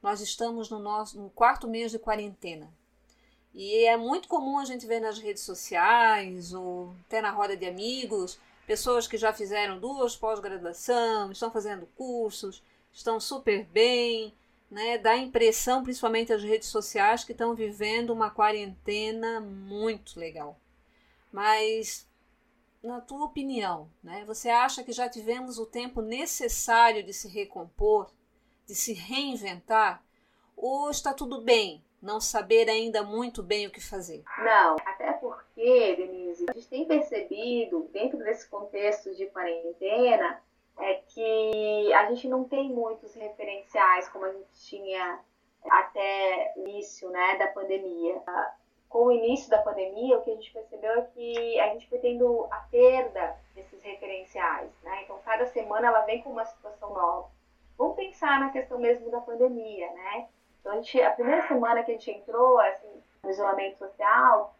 nós 0.00 0.20
estamos 0.20 0.70
no 0.70 0.78
nosso 0.78 1.20
no 1.20 1.30
quarto 1.30 1.66
mês 1.66 1.90
de 1.90 1.98
quarentena. 1.98 2.72
E 3.52 3.84
é 3.84 3.96
muito 3.96 4.28
comum 4.28 4.60
a 4.60 4.64
gente 4.64 4.86
ver 4.86 5.00
nas 5.00 5.18
redes 5.18 5.42
sociais 5.42 6.54
ou 6.54 6.94
até 7.06 7.20
na 7.20 7.32
roda 7.32 7.56
de 7.56 7.66
amigos 7.66 8.38
pessoas 8.68 9.08
que 9.08 9.16
já 9.16 9.32
fizeram 9.32 9.80
duas 9.80 10.14
pós-graduação, 10.14 11.32
estão 11.32 11.50
fazendo 11.50 11.88
cursos, 11.96 12.62
estão 12.92 13.18
super 13.18 13.64
bem, 13.64 14.32
né? 14.72 14.96
Dá 14.96 15.10
a 15.10 15.18
impressão, 15.18 15.82
principalmente 15.82 16.32
as 16.32 16.42
redes 16.42 16.68
sociais, 16.68 17.24
que 17.24 17.32
estão 17.32 17.54
vivendo 17.54 18.10
uma 18.10 18.30
quarentena 18.30 19.38
muito 19.38 20.18
legal. 20.18 20.58
Mas 21.30 22.08
na 22.82 23.00
tua 23.00 23.26
opinião, 23.26 23.88
né? 24.02 24.24
Você 24.26 24.48
acha 24.48 24.82
que 24.82 24.92
já 24.92 25.08
tivemos 25.08 25.58
o 25.58 25.66
tempo 25.66 26.00
necessário 26.00 27.04
de 27.04 27.12
se 27.12 27.28
recompor, 27.28 28.10
de 28.66 28.74
se 28.74 28.94
reinventar? 28.94 30.02
Ou 30.56 30.90
está 30.90 31.12
tudo 31.12 31.42
bem? 31.42 31.84
Não 32.00 32.20
saber 32.20 32.68
ainda 32.68 33.02
muito 33.02 33.42
bem 33.42 33.66
o 33.66 33.70
que 33.70 33.80
fazer? 33.80 34.24
Não, 34.38 34.76
até 34.86 35.12
porque, 35.12 35.96
Denise, 35.96 36.46
a 36.48 36.52
gente 36.54 36.66
tem 36.66 36.84
percebido, 36.84 37.88
dentro 37.92 38.18
desse 38.18 38.48
contexto 38.48 39.14
de 39.14 39.26
quarentena, 39.26 40.42
é 40.78 40.94
que 40.94 41.92
a 41.92 42.06
gente 42.06 42.28
não 42.28 42.44
tem 42.44 42.68
muitos 42.68 43.14
referenciais 43.14 44.08
como 44.08 44.24
a 44.24 44.32
gente 44.32 44.52
tinha 44.54 45.20
até 45.70 46.52
o 46.56 46.60
início 46.60 47.10
né, 47.10 47.36
da 47.38 47.48
pandemia. 47.48 48.20
Com 48.88 49.06
o 49.06 49.12
início 49.12 49.48
da 49.48 49.62
pandemia, 49.62 50.18
o 50.18 50.22
que 50.22 50.30
a 50.30 50.34
gente 50.34 50.52
percebeu 50.52 50.92
é 50.92 51.02
que 51.02 51.60
a 51.60 51.68
gente 51.68 51.88
foi 51.88 51.98
tendo 51.98 52.46
a 52.50 52.56
perda 52.70 53.36
desses 53.54 53.82
referenciais. 53.82 54.70
Né? 54.82 55.02
Então, 55.04 55.18
cada 55.24 55.46
semana 55.46 55.88
ela 55.88 56.02
vem 56.02 56.22
com 56.22 56.30
uma 56.30 56.44
situação 56.44 56.92
nova. 56.92 57.30
Vamos 57.78 57.96
pensar 57.96 58.38
na 58.38 58.50
questão 58.50 58.78
mesmo 58.78 59.10
da 59.10 59.20
pandemia, 59.20 59.90
né? 59.92 60.28
Então, 60.60 60.72
a, 60.72 60.76
gente, 60.76 61.00
a 61.00 61.10
primeira 61.10 61.42
semana 61.48 61.82
que 61.82 61.90
a 61.90 61.94
gente 61.94 62.10
entrou 62.10 62.58
assim, 62.60 63.02
no 63.24 63.30
isolamento 63.30 63.78
social, 63.78 64.54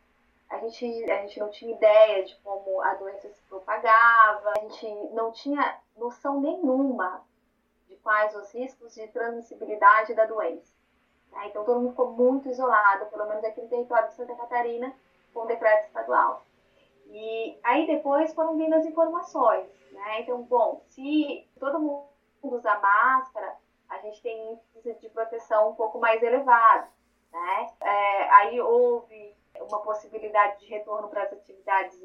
a 0.53 0.59
gente, 0.59 1.11
a 1.11 1.23
gente 1.23 1.41
não 1.41 1.49
tinha 1.49 1.75
ideia 1.75 2.23
de 2.25 2.37
como 2.37 2.83
a 2.83 2.95
doença 2.95 3.27
se 3.31 3.41
propagava, 3.49 4.53
a 4.55 4.61
gente 4.61 4.87
não 5.15 5.33
tinha 5.33 5.81
noção 5.97 6.41
nenhuma 6.41 7.25
de 7.89 7.97
quais 7.97 8.37
os 8.37 8.53
riscos 8.55 8.95
de 8.95 9.09
transmissibilidade 9.09 10.15
da 10.15 10.27
doença. 10.27 10.71
Né? 11.33 11.47
Então, 11.47 11.65
todo 11.65 11.81
mundo 11.81 11.93
ficou 11.93 12.13
muito 12.13 12.51
isolado, 12.51 13.07
pelo 13.07 13.27
menos 13.27 13.43
aqui 13.45 13.63
no 13.63 13.69
território 13.69 14.09
de 14.09 14.15
Santa 14.15 14.35
Catarina, 14.35 14.95
com 15.33 15.47
decreto 15.47 15.87
estadual. 15.87 16.43
E 17.07 17.59
aí 17.63 17.87
depois 17.87 18.35
foram 18.35 18.59
vindo 18.59 18.75
as 18.75 18.85
informações, 18.85 19.69
né? 19.91 20.21
Então, 20.21 20.43
bom, 20.43 20.83
se 20.89 21.47
todo 21.59 21.81
mundo 21.81 22.07
usar 22.43 22.81
máscara, 22.81 23.57
a 23.89 23.99
gente 23.99 24.23
tem 24.23 24.59
índice 24.77 25.01
de 25.01 25.09
proteção 25.09 25.71
um 25.71 25.75
pouco 25.75 25.99
mais 25.99 26.23
elevado, 26.23 26.89
né? 27.31 27.71
É, 27.81 28.31
aí 28.31 28.61
houve 28.61 29.35
uma 29.73 29.83
possibilidade 29.83 30.61
de 30.61 30.67
retorno 30.67 31.09
para 31.09 31.23
as 31.25 31.33
atividades 31.33 31.99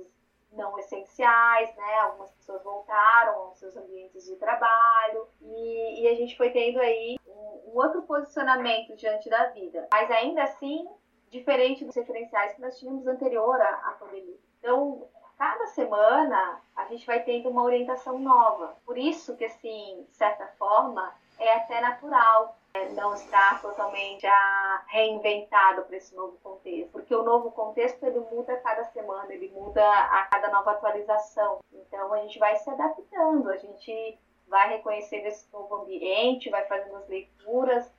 não 0.51 0.77
essenciais, 0.79 1.75
né? 1.75 1.99
Algumas 1.99 2.31
pessoas 2.31 2.63
voltaram 2.63 3.39
aos 3.41 3.57
seus 3.59 3.75
ambientes 3.75 4.25
de 4.25 4.35
trabalho 4.37 5.27
e, 5.41 6.03
e 6.03 6.07
a 6.07 6.15
gente 6.15 6.37
foi 6.37 6.49
tendo 6.51 6.79
aí 6.79 7.17
um, 7.27 7.71
um, 7.71 7.77
outro 7.77 8.01
posicionamento 8.03 8.95
diante 8.95 9.29
da 9.29 9.47
vida, 9.47 9.87
mas 9.91 10.09
ainda 10.09 10.43
assim 10.43 10.87
diferente 11.29 11.83
dos 11.83 11.95
referenciais 11.95 12.53
que 12.53 12.61
nós 12.61 12.79
tínhamos 12.79 13.05
anterior 13.05 13.59
à, 13.59 13.69
à 13.89 13.91
pandemia. 13.99 14.37
Então, 14.59 15.05
cada 15.37 15.67
semana 15.67 16.61
a 16.75 16.85
gente 16.85 17.05
vai 17.05 17.21
tendo 17.23 17.49
uma 17.49 17.63
orientação 17.63 18.17
nova. 18.17 18.77
Por 18.85 18.97
isso 18.97 19.35
que, 19.35 19.45
assim, 19.45 20.05
de 20.09 20.15
certa 20.15 20.47
forma, 20.57 21.13
é 21.37 21.53
até 21.55 21.81
natural 21.81 22.56
não 22.93 23.13
estar 23.13 23.61
totalmente 23.61 24.21
já 24.21 24.83
reinventado 24.87 25.83
para 25.83 25.97
esse 25.97 26.15
novo 26.15 26.37
contexto, 26.43 26.91
porque 26.91 27.13
o 27.15 27.23
novo 27.23 27.51
contexto 27.51 28.03
ele 28.03 28.19
muda 28.19 28.53
a 28.53 28.59
cada 28.59 28.83
semana, 28.85 29.33
ele 29.33 29.49
muda 29.49 29.83
a 29.85 30.23
cada 30.23 30.49
nova 30.49 30.71
atualização. 30.71 31.59
Então 31.71 32.13
a 32.13 32.19
gente 32.19 32.39
vai 32.39 32.55
se 32.57 32.69
adaptando, 32.69 33.49
a 33.49 33.57
gente 33.57 34.17
vai 34.47 34.69
reconhecendo 34.69 35.25
esse 35.25 35.51
novo 35.51 35.75
ambiente, 35.75 36.49
vai 36.49 36.65
fazendo 36.65 36.95
as 36.97 37.07
leituras 37.07 37.91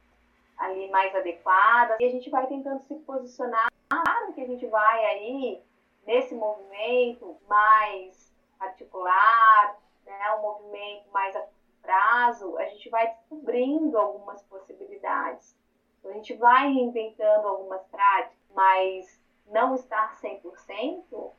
ali 0.56 0.90
mais 0.90 1.14
adequadas 1.14 1.96
e 2.00 2.04
a 2.04 2.10
gente 2.10 2.28
vai 2.30 2.46
tentando 2.46 2.82
se 2.84 2.94
posicionar. 2.96 3.68
Claro 3.88 4.32
que 4.32 4.40
a 4.40 4.46
gente 4.46 4.66
vai 4.66 5.04
aí 5.04 5.62
nesse 6.06 6.34
movimento 6.34 7.36
mais 7.48 8.34
particular, 8.58 9.76
né, 10.04 10.32
um 10.38 10.42
movimento 10.42 11.08
mais 11.12 11.36
prazo, 11.82 12.56
a 12.58 12.64
gente 12.66 12.88
vai 12.88 13.08
descobrindo 13.08 13.98
algumas 13.98 14.42
possibilidades. 14.42 15.56
Então, 15.98 16.10
a 16.10 16.14
gente 16.14 16.34
vai 16.34 16.72
reinventando 16.72 17.48
algumas 17.48 17.82
práticas, 17.86 18.38
mas 18.54 19.20
não 19.46 19.74
estar 19.74 20.14
100% 20.20 21.32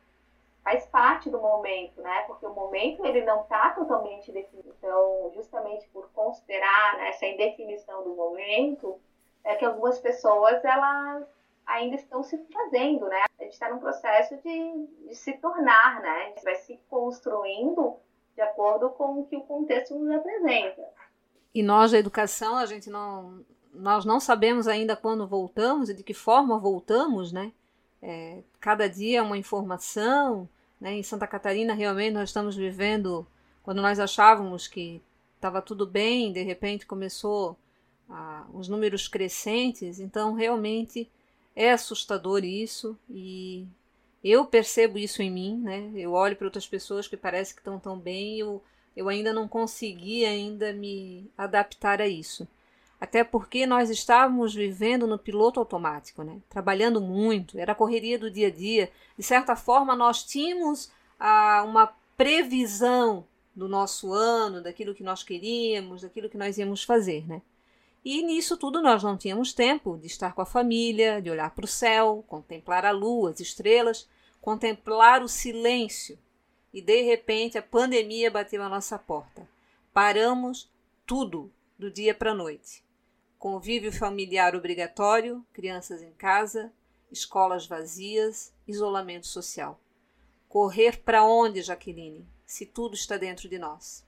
faz 0.64 0.86
parte 0.88 1.30
do 1.30 1.40
momento, 1.40 2.02
né? 2.02 2.22
Porque 2.28 2.46
o 2.46 2.54
momento 2.54 3.06
ele 3.06 3.24
não 3.24 3.42
está 3.42 3.72
totalmente 3.72 4.32
definido. 4.32 4.76
Então, 4.78 5.32
justamente 5.34 5.88
por 5.90 6.10
considerar 6.12 6.98
né, 6.98 7.10
essa 7.10 7.26
indefinição 7.26 8.04
do 8.04 8.16
momento, 8.16 9.00
é 9.44 9.56
que 9.56 9.66
algumas 9.66 10.00
pessoas 10.00 10.64
elas 10.64 11.28
ainda 11.66 11.96
estão 11.96 12.24
se 12.24 12.38
fazendo, 12.52 13.08
né? 13.08 13.24
A 13.40 13.44
gente 13.44 13.54
está 13.54 13.70
num 13.70 13.80
processo 13.80 14.36
de, 14.38 14.88
de 15.08 15.16
se 15.16 15.34
tornar, 15.34 16.02
né? 16.02 16.10
A 16.10 16.30
gente 16.30 16.44
vai 16.44 16.56
se 16.56 16.78
construindo 16.90 17.98
de 18.40 18.44
acordo 18.44 18.90
com 18.92 19.20
o 19.20 19.26
que 19.26 19.36
o 19.36 19.42
contexto 19.42 19.94
nos 20.00 20.10
apresenta. 20.16 20.82
E 21.54 21.62
nós 21.62 21.92
da 21.92 22.00
educação, 22.00 22.56
a 22.56 22.66
gente 22.66 22.90
não, 22.90 23.44
nós 23.74 24.06
não 24.06 24.18
sabemos 24.18 24.66
ainda 24.66 24.96
quando 24.96 25.28
voltamos 25.28 25.90
e 25.90 25.94
de 25.94 26.04
que 26.04 26.14
forma 26.14 26.58
voltamos, 26.58 27.34
né? 27.34 27.52
É, 28.02 28.42
cada 28.58 28.88
dia 28.88 29.20
é 29.20 29.22
uma 29.22 29.38
informação, 29.38 30.48
né? 30.80 30.94
Em 30.94 31.04
Santa 31.04 31.28
Catarina 31.28 31.74
realmente 31.74 32.14
nós 32.14 32.30
estamos 32.30 32.56
vivendo 32.56 33.28
quando 33.62 33.82
nós 33.82 34.00
achávamos 34.00 34.70
que 34.70 35.02
estava 35.36 35.62
tudo 35.62 35.86
bem, 35.86 36.32
de 36.32 36.42
repente 36.42 36.86
começou 36.86 37.58
os 38.54 38.68
números 38.70 39.08
crescentes, 39.08 40.00
então 40.00 40.34
realmente 40.34 41.12
é 41.56 41.72
assustador 41.72 42.44
isso 42.44 42.98
e 43.10 43.68
eu 44.24 44.46
percebo 44.46 44.98
isso 44.98 45.22
em 45.22 45.32
mim, 45.32 45.58
né? 45.58 45.92
Eu 45.96 46.14
olho 46.14 46.36
para 46.36 46.48
outras 46.48 46.68
pessoas 46.68 47.08
que 47.08 47.18
parece 47.18 47.54
que 47.54 47.62
estão 47.62 47.80
tão 47.80 47.98
bem 47.98 48.36
e 48.36 48.40
eu, 48.40 48.62
eu 48.96 49.08
ainda 49.10 49.32
não 49.32 49.48
consegui 49.48 50.26
ainda 50.26 50.74
me 50.74 51.30
adaptar 51.38 52.02
a 52.02 52.08
isso. 52.08 52.48
Até 53.00 53.24
porque 53.24 53.66
nós 53.66 53.90
estávamos 53.90 54.54
vivendo 54.54 55.08
no 55.08 55.18
piloto 55.18 55.60
automático, 55.60 56.22
né? 56.22 56.42
Trabalhando 56.50 57.00
muito, 57.00 57.58
era 57.58 57.72
a 57.72 57.76
correria 57.76 58.20
do 58.20 58.30
dia 58.30 58.48
a 58.48 58.52
dia. 58.52 58.92
De 59.18 59.24
certa 59.24 59.56
forma, 59.56 59.96
nós 59.96 60.24
tínhamos 60.24 60.92
ah, 61.18 61.64
uma 61.66 61.94
previsão 62.18 63.26
do 63.56 63.70
nosso 63.70 64.12
ano, 64.12 64.62
daquilo 64.62 64.94
que 64.94 65.04
nós 65.04 65.24
queríamos, 65.24 66.02
daquilo 66.02 66.30
que 66.30 66.38
nós 66.38 66.58
íamos 66.58 66.84
fazer, 66.84 67.26
né? 67.26 67.42
E 68.04 68.22
nisso 68.24 68.56
tudo 68.56 68.82
nós 68.82 69.04
não 69.04 69.18
tínhamos 69.18 69.54
tempo 69.54 69.98
de 69.98 70.08
estar 70.08 70.34
com 70.34 70.42
a 70.42 70.46
família, 70.46 71.22
de 71.22 71.30
olhar 71.30 71.54
para 71.54 71.66
o 71.66 71.68
céu, 71.68 72.24
contemplar 72.28 72.86
a 72.86 72.92
lua, 72.92 73.32
as 73.32 73.40
estrelas, 73.40 74.08
contemplar 74.42 75.22
o 75.22 75.28
silêncio. 75.28 76.18
E 76.74 76.82
de 76.82 77.02
repente 77.02 77.58
a 77.58 77.62
pandemia 77.62 78.32
bateu 78.32 78.64
à 78.64 78.70
nossa 78.70 78.98
porta. 78.98 79.48
Paramos 79.94 80.70
tudo 81.06 81.52
do 81.78 81.92
dia 81.92 82.14
para 82.14 82.32
a 82.32 82.36
noite. 82.36 82.84
Convívio 83.38 83.92
familiar 83.92 84.56
obrigatório, 84.56 85.46
crianças 85.54 86.02
em 86.02 86.12
casa, 86.12 86.72
escolas 87.12 87.66
vazias, 87.66 88.54
isolamento 88.68 89.28
social. 89.28 89.80
Correr 90.48 91.02
para 91.04 91.24
onde, 91.24 91.62
Jaqueline, 91.62 92.28
se 92.46 92.66
tudo 92.66 92.96
está 92.96 93.18
dentro 93.18 93.48
de 93.48 93.58
nós? 93.58 94.06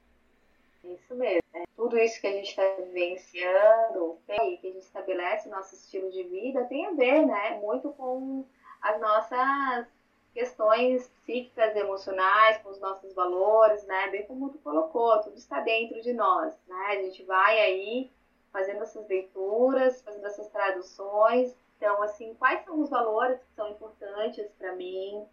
Isso 0.83 1.15
mesmo. 1.15 1.41
Né? 1.53 1.63
Tudo 1.75 1.97
isso 1.97 2.19
que 2.19 2.27
a 2.27 2.31
gente 2.31 2.49
está 2.49 2.63
vivenciando, 2.75 4.17
que 4.25 4.31
a 4.31 4.43
gente 4.43 4.77
estabelece 4.79 5.49
nosso 5.49 5.75
estilo 5.75 6.11
de 6.11 6.23
vida, 6.23 6.65
tem 6.65 6.85
a 6.87 6.91
ver 6.91 7.25
né, 7.25 7.59
muito 7.61 7.91
com 7.93 8.45
as 8.81 8.99
nossas 8.99 9.87
questões 10.33 11.07
psíquicas, 11.09 11.75
emocionais, 11.75 12.57
com 12.59 12.69
os 12.69 12.79
nossos 12.79 13.13
valores, 13.13 13.85
né? 13.85 14.09
Bem 14.09 14.25
como 14.25 14.49
tu 14.49 14.59
colocou, 14.59 15.21
tudo 15.21 15.37
está 15.37 15.59
dentro 15.59 16.01
de 16.01 16.13
nós, 16.13 16.53
né? 16.67 16.85
A 16.87 16.95
gente 16.95 17.23
vai 17.23 17.59
aí 17.59 18.11
fazendo 18.51 18.81
essas 18.81 19.07
leituras, 19.07 20.01
fazendo 20.01 20.25
essas 20.25 20.47
traduções. 20.49 21.55
Então, 21.77 22.01
assim, 22.01 22.33
quais 22.35 22.63
são 22.63 22.79
os 22.79 22.89
valores 22.89 23.39
que 23.39 23.53
são 23.55 23.69
importantes 23.69 24.47
para 24.57 24.73
mim? 24.75 25.25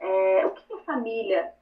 É, 0.00 0.46
o 0.46 0.50
que 0.50 0.74
é 0.74 0.78
família? 0.78 1.54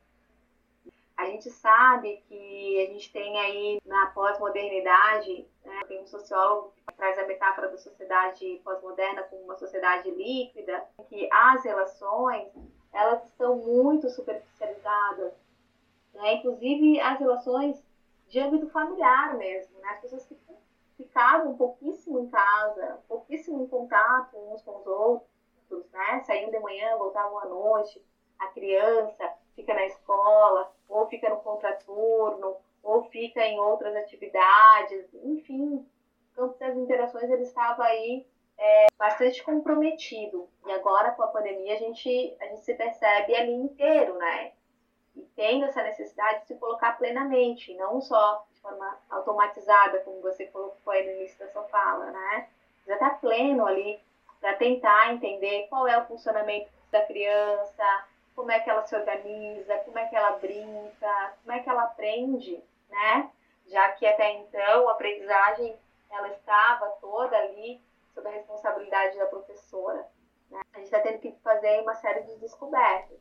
A 1.20 1.26
gente 1.26 1.50
sabe 1.50 2.16
que 2.26 2.82
a 2.82 2.92
gente 2.92 3.12
tem 3.12 3.38
aí 3.38 3.78
na 3.84 4.06
pós-modernidade, 4.06 5.46
né, 5.62 5.82
tem 5.86 6.00
um 6.00 6.06
sociólogo 6.06 6.72
que 6.88 6.94
traz 6.96 7.18
a 7.18 7.26
metáfora 7.26 7.68
da 7.68 7.76
sociedade 7.76 8.58
pós-moderna 8.64 9.24
como 9.24 9.42
uma 9.42 9.58
sociedade 9.58 10.10
líquida, 10.10 10.82
que 11.10 11.28
as 11.30 11.62
relações 11.62 12.48
elas 12.90 13.22
estão 13.26 13.54
muito 13.56 14.08
superficializadas, 14.08 15.34
né? 16.14 16.36
inclusive 16.36 16.98
as 16.98 17.18
relações 17.18 17.84
de 18.26 18.40
âmbito 18.40 18.70
familiar 18.70 19.36
mesmo, 19.36 19.78
né? 19.78 19.90
as 19.90 20.00
pessoas 20.00 20.26
ficam, 20.26 20.56
ficavam 20.96 21.54
pouquíssimo 21.54 22.20
em 22.20 22.30
casa, 22.30 22.98
pouquíssimo 23.06 23.62
em 23.62 23.66
contato 23.66 24.38
uns 24.38 24.62
com 24.62 24.78
os 24.78 24.86
outros, 24.86 25.90
né? 25.92 26.20
saíam 26.20 26.50
de 26.50 26.58
manhã, 26.60 26.96
voltavam 26.96 27.38
à 27.40 27.44
noite, 27.44 28.02
a 28.38 28.46
criança 28.46 29.34
fica 29.54 29.74
na 29.74 29.84
escola, 29.84 30.72
ou 30.90 31.06
fica 31.06 31.30
no 31.30 31.36
contraturno, 31.36 32.56
ou 32.82 33.04
fica 33.04 33.44
em 33.44 33.58
outras 33.58 33.94
atividades, 33.96 35.06
enfim, 35.22 35.86
o 36.32 36.34
campo 36.34 36.58
das 36.58 36.76
interações 36.76 37.30
ele 37.30 37.42
estava 37.42 37.84
aí 37.84 38.26
é, 38.58 38.86
bastante 38.96 39.42
comprometido. 39.42 40.48
E 40.66 40.72
agora 40.72 41.12
com 41.12 41.22
a 41.22 41.28
pandemia 41.28 41.74
a 41.74 41.78
gente, 41.78 42.36
a 42.40 42.46
gente 42.46 42.62
se 42.62 42.74
percebe 42.74 43.34
ali 43.34 43.52
inteiro, 43.52 44.16
né? 44.18 44.52
E 45.16 45.22
tendo 45.34 45.64
essa 45.64 45.82
necessidade 45.82 46.40
de 46.40 46.46
se 46.48 46.54
colocar 46.56 46.96
plenamente, 46.96 47.74
não 47.74 48.00
só 48.00 48.44
de 48.52 48.60
forma 48.60 48.98
automatizada, 49.10 50.00
como 50.00 50.20
você 50.20 50.46
colocou 50.46 50.92
aí 50.92 51.04
no 51.04 51.12
início 51.12 51.38
da 51.38 51.48
sua 51.48 51.64
fala, 51.64 52.10
né? 52.10 52.48
Já 52.86 52.94
está 52.94 53.10
pleno 53.10 53.66
ali 53.66 54.00
para 54.40 54.54
tentar 54.56 55.12
entender 55.12 55.66
qual 55.68 55.86
é 55.86 55.98
o 55.98 56.06
funcionamento 56.06 56.70
da 56.90 57.02
criança, 57.02 58.04
como 58.34 58.50
é 58.50 58.60
que 58.60 58.70
ela 58.70 58.86
se 58.86 58.94
organiza, 58.96 59.78
como 59.78 59.98
é 59.98 60.06
que 60.06 60.16
ela 60.16 60.32
brinca, 60.32 61.34
como 61.42 61.56
é 61.56 61.60
que 61.60 61.68
ela 61.68 61.84
aprende, 61.84 62.62
né? 62.88 63.30
Já 63.66 63.90
que 63.92 64.06
até 64.06 64.32
então 64.32 64.88
a 64.88 64.92
aprendizagem 64.92 65.76
ela 66.10 66.28
estava 66.28 66.86
toda 67.00 67.36
ali 67.36 67.80
sob 68.14 68.28
a 68.28 68.32
responsabilidade 68.32 69.18
da 69.18 69.26
professora. 69.26 70.06
Né? 70.50 70.60
A 70.74 70.78
gente 70.78 70.86
está 70.86 71.00
tendo 71.00 71.20
que 71.20 71.32
fazer 71.42 71.80
uma 71.80 71.94
série 71.94 72.22
de 72.22 72.36
descobertas. 72.36 73.18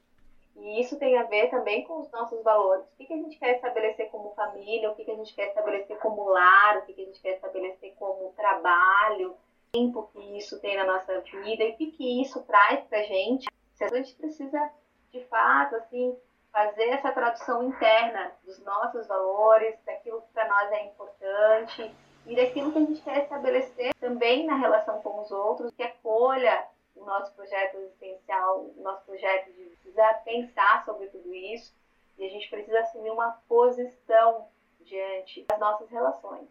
E 0.55 0.81
isso 0.81 0.97
tem 0.97 1.17
a 1.17 1.23
ver 1.23 1.49
também 1.49 1.83
com 1.85 1.99
os 1.99 2.11
nossos 2.11 2.43
valores. 2.43 2.85
O 2.85 2.97
que, 2.97 3.05
que 3.05 3.13
a 3.13 3.17
gente 3.17 3.37
quer 3.37 3.55
estabelecer 3.55 4.09
como 4.09 4.33
família, 4.33 4.91
o 4.91 4.95
que, 4.95 5.05
que 5.05 5.11
a 5.11 5.15
gente 5.15 5.33
quer 5.33 5.49
estabelecer 5.49 5.97
como 5.99 6.27
lar, 6.29 6.77
o 6.77 6.81
que, 6.85 6.93
que 6.93 7.01
a 7.01 7.05
gente 7.05 7.21
quer 7.21 7.35
estabelecer 7.35 7.93
como 7.95 8.33
trabalho, 8.33 9.31
o 9.31 9.37
tempo 9.71 10.09
que 10.11 10.37
isso 10.37 10.59
tem 10.59 10.75
na 10.75 10.85
nossa 10.85 11.21
vida 11.21 11.63
e 11.63 11.71
o 11.71 11.77
que, 11.77 11.91
que 11.91 12.21
isso 12.21 12.43
traz 12.43 12.83
para 12.85 12.99
a 12.99 13.03
gente. 13.03 13.47
A 13.79 13.87
gente 13.87 14.13
precisa 14.15 14.69
de 15.11 15.23
fato, 15.25 15.75
assim, 15.75 16.15
fazer 16.51 16.89
essa 16.89 17.11
tradução 17.11 17.63
interna 17.67 18.31
dos 18.43 18.59
nossos 18.63 19.07
valores, 19.07 19.75
daquilo 19.85 20.21
que 20.21 20.33
para 20.33 20.47
nós 20.47 20.71
é 20.71 20.85
importante 20.85 21.95
e 22.25 22.35
daquilo 22.35 22.71
que 22.71 22.77
a 22.77 22.81
gente 22.81 23.01
quer 23.01 23.23
estabelecer 23.23 23.93
também 23.95 24.45
na 24.45 24.55
relação 24.55 25.01
com 25.01 25.21
os 25.21 25.31
outros, 25.31 25.73
que 25.73 25.83
acolha 25.83 26.67
o 26.95 27.05
nosso 27.05 27.33
projeto 27.33 27.77
existencial, 27.77 28.65
o 28.77 28.81
nosso 28.81 29.03
projeto 29.05 29.51
de 29.53 29.63
precisar 29.63 30.13
pensar 30.25 30.83
sobre 30.85 31.07
tudo 31.07 31.33
isso 31.33 31.73
e 32.17 32.25
a 32.25 32.29
gente 32.29 32.49
precisa 32.49 32.79
assumir 32.81 33.11
uma 33.11 33.31
posição 33.47 34.47
diante 34.81 35.45
das 35.47 35.59
nossas 35.59 35.89
relações. 35.89 36.47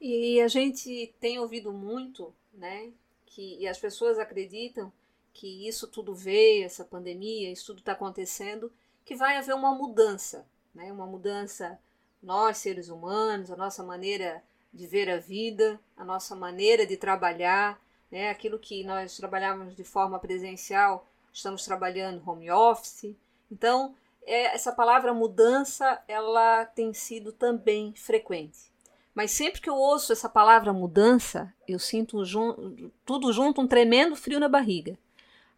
E 0.00 0.40
a 0.40 0.48
gente 0.48 1.12
tem 1.18 1.38
ouvido 1.38 1.72
muito, 1.72 2.32
né, 2.52 2.92
que 3.26 3.58
e 3.58 3.66
as 3.66 3.78
pessoas 3.78 4.18
acreditam 4.18 4.92
que 5.34 5.66
isso 5.68 5.88
tudo 5.88 6.14
veio, 6.14 6.64
essa 6.64 6.84
pandemia, 6.84 7.50
isso 7.50 7.66
tudo 7.66 7.80
está 7.80 7.92
acontecendo, 7.92 8.72
que 9.04 9.16
vai 9.16 9.36
haver 9.36 9.54
uma 9.54 9.74
mudança, 9.74 10.46
né? 10.72 10.90
uma 10.92 11.06
mudança, 11.06 11.78
nós 12.22 12.58
seres 12.58 12.88
humanos, 12.88 13.50
a 13.50 13.56
nossa 13.56 13.82
maneira 13.82 14.42
de 14.72 14.86
ver 14.86 15.10
a 15.10 15.18
vida, 15.18 15.78
a 15.96 16.04
nossa 16.04 16.34
maneira 16.36 16.86
de 16.86 16.96
trabalhar, 16.96 17.78
né? 18.10 18.30
aquilo 18.30 18.58
que 18.58 18.84
nós 18.84 19.16
trabalhávamos 19.16 19.74
de 19.74 19.84
forma 19.84 20.18
presencial, 20.20 21.06
estamos 21.32 21.64
trabalhando 21.64 22.22
home 22.24 22.50
office. 22.50 23.14
Então, 23.50 23.94
é, 24.24 24.54
essa 24.54 24.72
palavra 24.72 25.12
mudança, 25.12 26.00
ela 26.06 26.64
tem 26.64 26.94
sido 26.94 27.32
também 27.32 27.92
frequente. 27.94 28.72
Mas 29.12 29.32
sempre 29.32 29.60
que 29.60 29.68
eu 29.68 29.76
ouço 29.76 30.12
essa 30.12 30.28
palavra 30.28 30.72
mudança, 30.72 31.52
eu 31.68 31.78
sinto 31.78 32.24
jun 32.24 32.90
tudo 33.04 33.32
junto 33.32 33.60
um 33.60 33.66
tremendo 33.66 34.16
frio 34.16 34.40
na 34.40 34.48
barriga. 34.48 34.98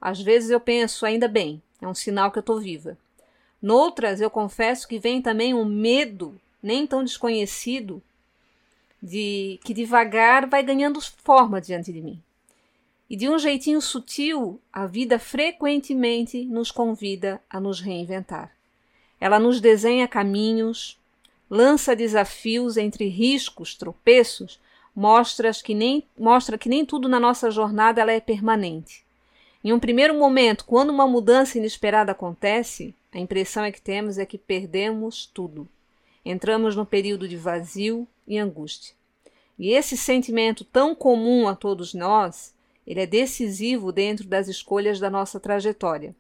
Às 0.01 0.21
vezes 0.21 0.51
eu 0.51 0.61
penso, 0.61 1.07
ainda 1.07 1.29
bem, 1.29 1.63
é 1.81 1.87
um 1.87 1.95
sinal 1.95 2.31
que 2.31 2.39
eu 2.39 2.41
estou 2.41 2.61
viva. 2.61 2.97
Noutras, 3.61 4.21
eu 4.21 4.31
confesso 4.31 4.87
que 4.87 4.99
vem 4.99 5.23
também 5.23 5.55
um 5.55 5.65
medo, 5.65 6.39
nem 6.63 6.87
tão 6.87 7.03
desconhecido, 7.03 8.03
de 9.03 9.59
que 9.65 9.73
devagar 9.73 10.47
vai 10.47 10.63
ganhando 10.63 11.01
forma 11.01 11.61
diante 11.61 11.93
de 11.93 12.01
mim. 12.01 12.21
E 13.09 13.17
de 13.17 13.29
um 13.29 13.39
jeitinho 13.39 13.81
sutil, 13.81 14.61
a 14.73 14.87
vida 14.87 15.19
frequentemente 15.19 16.45
nos 16.45 16.71
convida 16.71 17.41
a 17.49 17.61
nos 17.61 17.81
reinventar. 17.81 18.51
Ela 19.21 19.39
nos 19.39 19.61
desenha 19.61 20.09
caminhos, 20.09 20.99
lança 21.49 21.95
desafios 21.95 22.77
entre 22.77 23.09
riscos, 23.09 23.75
tropeços, 23.75 24.61
mostra 24.95 25.53
que 25.53 25.75
nem, 25.75 26.03
mostra 26.19 26.59
que 26.59 26.69
nem 26.69 26.85
tudo 26.85 27.09
na 27.09 27.21
nossa 27.21 27.51
jornada 27.51 28.01
ela 28.01 28.13
é 28.13 28.21
permanente. 28.21 29.06
Em 29.65 29.73
um 29.73 29.81
primeiro 29.81 30.15
momento, 30.15 30.65
quando 30.65 30.91
uma 30.91 31.07
mudança 31.07 31.59
inesperada 31.59 32.13
acontece, 32.13 32.95
a 33.13 33.19
impressão 33.19 33.65
é 33.65 33.73
que 33.73 33.81
temos 33.81 34.19
é 34.19 34.27
que 34.27 34.39
perdemos 34.39 35.27
tudo. 35.27 35.69
Entramos 36.25 36.77
num 36.77 36.85
período 36.85 37.27
de 37.27 37.37
vazio 37.37 38.07
e 38.27 38.39
angústia. 38.39 38.95
E 39.59 39.71
esse 39.71 39.97
sentimento 39.97 40.65
tão 40.65 40.95
comum 40.95 41.49
a 41.49 41.55
todos 41.55 41.95
nós, 41.95 42.55
ele 42.87 43.01
é 43.01 43.07
decisivo 43.07 43.91
dentro 43.91 44.27
das 44.27 44.49
escolhas 44.49 45.01
da 45.01 45.09
nossa 45.09 45.41
trajetória. 45.41 46.15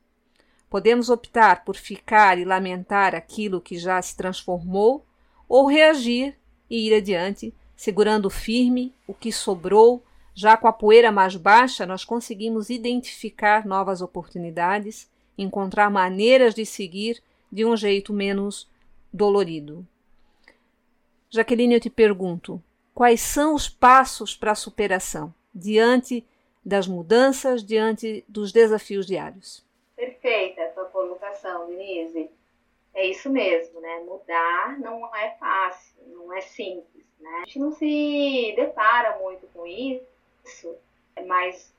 Podemos 0.68 1.10
optar 1.10 1.64
por 1.64 1.76
ficar 1.76 2.38
e 2.38 2.44
lamentar 2.44 3.14
aquilo 3.14 3.60
que 3.60 3.78
já 3.78 4.00
se 4.02 4.16
transformou, 4.16 5.04
ou 5.48 5.66
reagir 5.66 6.34
e 6.68 6.88
ir 6.88 6.94
adiante, 6.94 7.54
segurando 7.76 8.28
firme 8.28 8.92
o 9.06 9.14
que 9.14 9.30
sobrou 9.30 10.02
já 10.36 10.54
com 10.54 10.68
a 10.68 10.72
poeira 10.72 11.10
mais 11.10 11.34
baixa, 11.34 11.86
nós 11.86 12.04
conseguimos 12.04 12.68
identificar 12.68 13.64
novas 13.64 14.02
oportunidades, 14.02 15.10
encontrar 15.36 15.90
maneiras 15.90 16.54
de 16.54 16.66
seguir 16.66 17.22
de 17.50 17.64
um 17.64 17.74
jeito 17.74 18.12
menos 18.12 18.70
dolorido. 19.10 19.86
Jaqueline, 21.30 21.74
eu 21.74 21.80
te 21.80 21.88
pergunto: 21.88 22.62
quais 22.94 23.22
são 23.22 23.54
os 23.54 23.66
passos 23.66 24.36
para 24.36 24.52
a 24.52 24.54
superação 24.54 25.34
diante 25.54 26.22
das 26.62 26.86
mudanças, 26.86 27.64
diante 27.64 28.22
dos 28.28 28.52
desafios 28.52 29.06
diários? 29.06 29.64
Perfeita 29.96 30.64
a 30.64 30.68
tua 30.68 30.84
colocação, 30.84 31.66
Denise. 31.66 32.30
É 32.92 33.06
isso 33.06 33.30
mesmo, 33.30 33.80
né? 33.80 34.00
Mudar 34.00 34.78
não 34.80 35.14
é 35.16 35.30
fácil, 35.40 35.96
não 36.08 36.30
é 36.34 36.42
simples, 36.42 37.06
né? 37.18 37.40
A 37.42 37.46
gente 37.46 37.58
não 37.58 37.72
se 37.72 38.52
depara 38.54 39.18
muito 39.18 39.46
com 39.54 39.66
isso 39.66 40.15
isso, 40.46 40.76
mas 41.26 41.74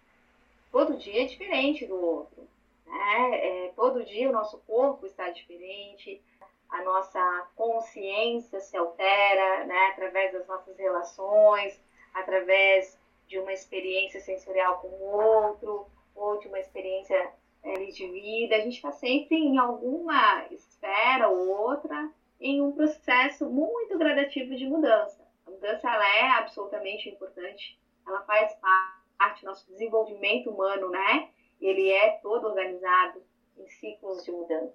todo 0.71 0.97
dia 0.97 1.23
é 1.23 1.25
diferente 1.25 1.85
do 1.85 1.95
outro. 1.95 2.47
Né? 2.85 3.65
É, 3.65 3.73
todo 3.75 4.05
dia 4.05 4.29
o 4.29 4.33
nosso 4.33 4.57
corpo 4.59 5.05
está 5.05 5.29
diferente, 5.29 6.21
a 6.69 6.83
nossa 6.83 7.47
consciência 7.55 8.59
se 8.59 8.75
altera 8.75 9.65
né? 9.65 9.87
através 9.91 10.33
das 10.33 10.45
nossas 10.47 10.77
relações, 10.77 11.79
através 12.13 12.99
de 13.27 13.39
uma 13.39 13.53
experiência 13.53 14.19
sensorial 14.19 14.79
com 14.79 14.87
o 14.87 15.03
outro, 15.03 15.87
ou 16.15 16.39
de 16.39 16.47
uma 16.47 16.59
experiência 16.59 17.31
é, 17.63 17.73
de 17.73 18.07
vida. 18.07 18.55
A 18.55 18.59
gente 18.59 18.75
está 18.75 18.91
sempre 18.91 19.35
em 19.35 19.57
alguma 19.57 20.45
esfera 20.51 21.29
ou 21.29 21.49
outra 21.49 22.09
em 22.39 22.61
um 22.61 22.71
processo 22.71 23.49
muito 23.49 23.97
gradativo 23.97 24.55
de 24.55 24.65
mudança. 24.67 25.25
A 25.45 25.51
mudança 25.51 25.89
ela 25.89 26.17
é 26.17 26.29
absolutamente 26.31 27.09
importante 27.09 27.77
ela 28.07 28.21
faz 28.21 28.53
parte 28.55 29.41
do 29.41 29.47
nosso 29.47 29.67
desenvolvimento 29.67 30.49
humano, 30.49 30.89
né? 30.89 31.29
Ele 31.59 31.89
é 31.89 32.11
todo 32.21 32.47
organizado 32.47 33.21
em 33.57 33.67
ciclos 33.67 34.23
de 34.23 34.31
mudança. 34.31 34.73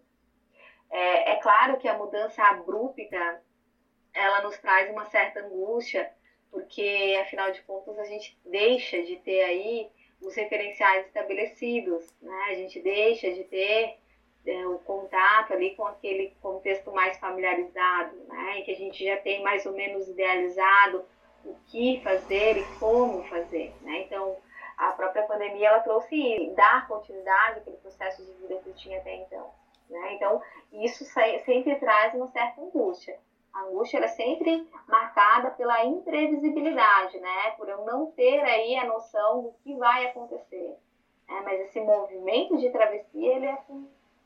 É, 0.90 1.32
é 1.32 1.36
claro 1.36 1.78
que 1.78 1.88
a 1.88 1.96
mudança 1.96 2.42
abrupta, 2.42 3.42
ela 4.12 4.42
nos 4.42 4.58
traz 4.58 4.90
uma 4.90 5.06
certa 5.06 5.40
angústia, 5.40 6.12
porque, 6.50 7.18
afinal 7.22 7.50
de 7.50 7.62
contas, 7.62 7.98
a 7.98 8.04
gente 8.04 8.38
deixa 8.44 9.02
de 9.02 9.16
ter 9.16 9.42
aí 9.42 9.88
os 10.20 10.34
referenciais 10.34 11.06
estabelecidos, 11.06 12.14
né? 12.20 12.48
A 12.50 12.54
gente 12.54 12.78
deixa 12.80 13.32
de 13.32 13.44
ter 13.44 13.96
é, 14.44 14.66
o 14.66 14.78
contato 14.80 15.52
ali 15.52 15.74
com 15.74 15.86
aquele 15.86 16.36
contexto 16.42 16.92
mais 16.92 17.16
familiarizado, 17.18 18.16
né? 18.28 18.60
Que 18.62 18.72
a 18.72 18.76
gente 18.76 19.02
já 19.02 19.16
tem 19.16 19.42
mais 19.42 19.64
ou 19.64 19.72
menos 19.72 20.06
idealizado 20.08 21.04
o 21.44 21.56
que 21.66 22.00
fazer 22.02 22.56
e 22.56 22.64
como 22.78 23.24
fazer, 23.24 23.74
né? 23.82 24.02
Então, 24.02 24.36
a 24.76 24.92
própria 24.92 25.24
pandemia 25.24 25.68
ela 25.68 25.80
trouxe 25.80 26.52
dar 26.56 26.86
continuidade 26.88 27.60
àquele 27.60 27.76
processo 27.76 28.24
de 28.24 28.32
vida 28.34 28.56
que 28.56 28.70
eu 28.70 28.74
tinha 28.74 28.98
até 28.98 29.14
então, 29.16 29.50
né? 29.88 30.14
Então, 30.14 30.40
isso 30.72 31.04
sempre 31.04 31.76
traz 31.76 32.14
uma 32.14 32.28
certa 32.28 32.60
angústia. 32.60 33.18
A 33.52 33.64
angústia 33.64 33.98
é 33.98 34.08
sempre 34.08 34.66
marcada 34.88 35.50
pela 35.50 35.84
imprevisibilidade, 35.84 37.18
né? 37.20 37.50
Por 37.58 37.68
eu 37.68 37.84
não 37.84 38.06
ter 38.12 38.40
aí 38.40 38.76
a 38.76 38.86
noção 38.86 39.42
do 39.42 39.52
que 39.62 39.74
vai 39.76 40.06
acontecer. 40.06 40.78
Né? 41.28 41.40
Mas 41.44 41.60
esse 41.60 41.80
movimento 41.80 42.56
de 42.56 42.70
travessia 42.70 43.36
ele 43.36 43.46
é 43.46 43.56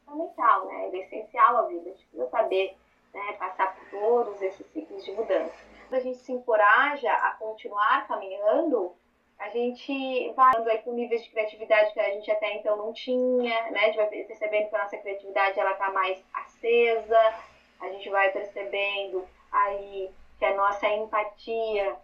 fundamental, 0.07 0.67
né? 0.67 0.87
Ele 0.87 0.99
é 0.99 1.05
essencial 1.07 1.57
à 1.57 1.63
vida. 1.63 1.91
A 1.91 1.93
gente 1.93 2.07
precisa 2.07 2.29
saber 2.29 2.77
né, 3.13 3.33
passar 3.33 3.75
por 3.75 3.91
todos 3.91 4.41
esses 4.43 4.67
ciclos 4.69 5.05
de 5.05 5.11
mudança. 5.13 5.66
A 5.91 6.01
gente 6.01 6.19
se 6.19 6.33
encoraja 6.33 7.13
a 7.13 7.33
continuar 7.33 8.07
caminhando, 8.09 8.95
a 9.39 9.49
gente 9.51 10.33
vai 10.35 10.55
aí 10.57 10.79
com 10.79 10.93
níveis 10.93 11.23
de 11.23 11.31
criatividade 11.31 11.93
que 11.93 12.01
a 12.01 12.11
gente 12.11 12.31
até 12.31 12.55
então 12.55 12.77
não 12.77 12.93
tinha, 12.93 13.71
né? 13.71 13.81
A 13.81 13.87
gente 13.87 13.97
vai 13.97 14.07
percebendo 14.07 14.69
que 14.69 14.77
a 14.77 14.83
nossa 14.83 14.97
criatividade 14.97 15.61
ela 15.61 15.73
está 15.73 15.93
mais 15.93 16.25
acesa, 16.33 17.35
a 17.81 17.89
gente 17.91 18.09
vai 18.09 18.33
percebendo 18.33 19.27
aí 19.53 20.11
que 20.39 20.45
a 20.45 20.55
nossa 20.55 20.89
empatia 20.89 21.97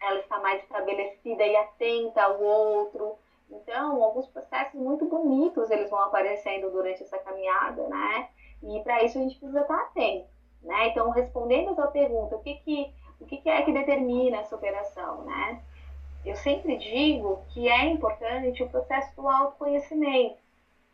ela 0.00 0.20
está 0.20 0.38
mais 0.40 0.62
estabelecida 0.62 1.44
e 1.44 1.56
atenta 1.56 2.22
ao 2.22 2.40
outro. 2.40 3.18
Então, 3.50 4.02
alguns 4.02 4.26
processos 4.28 4.74
muito 4.74 5.06
bonitos 5.06 5.70
eles 5.70 5.90
vão 5.90 6.00
aparecendo 6.00 6.70
durante 6.70 7.02
essa 7.02 7.18
caminhada, 7.18 7.88
né? 7.88 8.28
E 8.62 8.80
para 8.82 9.02
isso 9.02 9.18
a 9.18 9.22
gente 9.22 9.38
precisa 9.38 9.62
estar 9.62 9.80
atento, 9.80 10.28
né? 10.62 10.88
Então, 10.88 11.10
respondendo 11.10 11.70
a 11.70 11.74
sua 11.74 11.86
pergunta, 11.88 12.36
o 12.36 12.42
que 12.42 12.54
que 12.56 12.94
o 13.20 13.26
que, 13.26 13.48
é 13.48 13.62
que 13.62 13.72
determina 13.72 14.38
essa 14.38 14.54
operação, 14.54 15.24
né? 15.24 15.62
Eu 16.24 16.36
sempre 16.36 16.76
digo 16.76 17.44
que 17.52 17.68
é 17.68 17.84
importante 17.84 18.62
o 18.62 18.68
processo 18.68 19.14
do 19.16 19.28
autoconhecimento. 19.28 20.38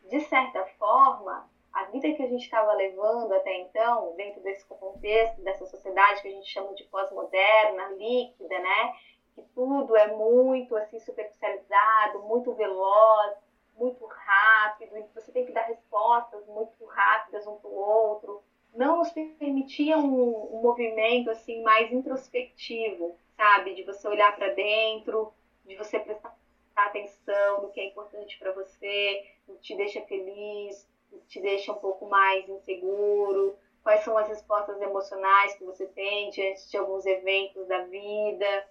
De 0.09 0.19
certa 0.21 0.63
forma, 0.77 1.47
a 1.73 1.83
vida 1.85 2.11
que 2.13 2.23
a 2.23 2.27
gente 2.27 2.43
estava 2.43 2.73
levando 2.73 3.33
até 3.33 3.53
então, 3.57 4.13
dentro 4.15 4.41
desse 4.41 4.65
contexto, 4.65 5.41
dessa 5.41 5.65
sociedade 5.65 6.21
que 6.21 6.27
a 6.27 6.31
gente 6.31 6.47
chama 6.47 6.73
de 6.73 6.83
pós-moderna, 6.85 7.89
líquida, 7.97 8.59
né? 8.59 8.93
Que 9.33 9.41
tudo 9.53 9.95
é 9.95 10.07
muito 10.07 10.75
assim 10.75 10.99
superficializado, 10.99 12.21
muito 12.21 12.53
veloz, 12.53 13.33
muito 13.75 14.05
rápido, 14.05 14.97
e 14.97 15.03
você 15.13 15.31
tem 15.31 15.45
que 15.45 15.51
dar 15.51 15.63
respostas 15.63 16.45
muito 16.47 16.85
rápidas 16.85 17.45
um 17.45 17.57
para 17.57 17.69
o 17.69 17.75
outro. 17.75 18.41
Não 18.75 18.97
nos 18.97 19.11
permitia 19.11 19.97
um, 19.97 20.57
um 20.57 20.61
movimento 20.61 21.29
assim 21.29 21.63
mais 21.63 21.91
introspectivo, 21.91 23.17
sabe? 23.37 23.73
De 23.73 23.83
você 23.83 24.05
olhar 24.07 24.35
para 24.35 24.49
dentro, 24.49 25.33
de 25.63 25.75
você 25.75 25.97
prestar 25.97 26.35
atenção 26.75 27.61
no 27.61 27.69
que 27.69 27.79
é 27.79 27.85
importante 27.85 28.37
para 28.37 28.51
você, 28.51 29.23
no 29.47 29.55
que 29.55 29.61
te 29.61 29.75
deixa 29.77 30.01
feliz, 30.01 30.85
te 31.27 31.39
deixa 31.39 31.71
um 31.71 31.77
pouco 31.77 32.05
mais 32.05 32.47
inseguro? 32.49 33.55
Quais 33.81 34.01
são 34.01 34.17
as 34.17 34.27
respostas 34.27 34.81
emocionais 34.81 35.55
que 35.55 35.63
você 35.63 35.85
tem 35.85 36.29
diante 36.31 36.69
de 36.69 36.75
alguns 36.75 37.05
eventos 37.05 37.65
da 37.67 37.79
vida? 37.79 38.67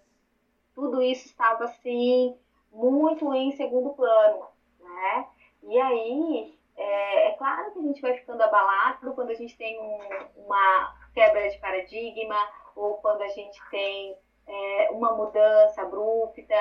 Tudo 0.75 1.01
isso 1.01 1.27
estava 1.27 1.65
assim 1.65 2.37
muito 2.71 3.33
em 3.33 3.53
segundo 3.53 3.91
plano, 3.91 4.45
né? 4.81 5.27
E 5.63 5.79
aí, 5.79 6.54
é, 6.77 7.29
é 7.29 7.31
claro 7.33 7.73
que 7.73 7.79
a 7.79 7.83
gente 7.83 8.01
vai 8.01 8.15
ficando 8.15 8.43
abalado 8.43 9.13
quando 9.15 9.31
a 9.31 9.35
gente 9.35 9.57
tem 9.57 9.81
um, 9.81 9.99
uma 10.45 10.95
quebra 11.13 11.49
de 11.49 11.59
paradigma 11.59 12.37
ou 12.75 12.95
quando 12.95 13.23
a 13.23 13.29
gente 13.29 13.61
tem 13.71 14.17
é, 14.47 14.91
uma 14.91 15.13
mudança 15.13 15.83
abrupta, 15.83 16.55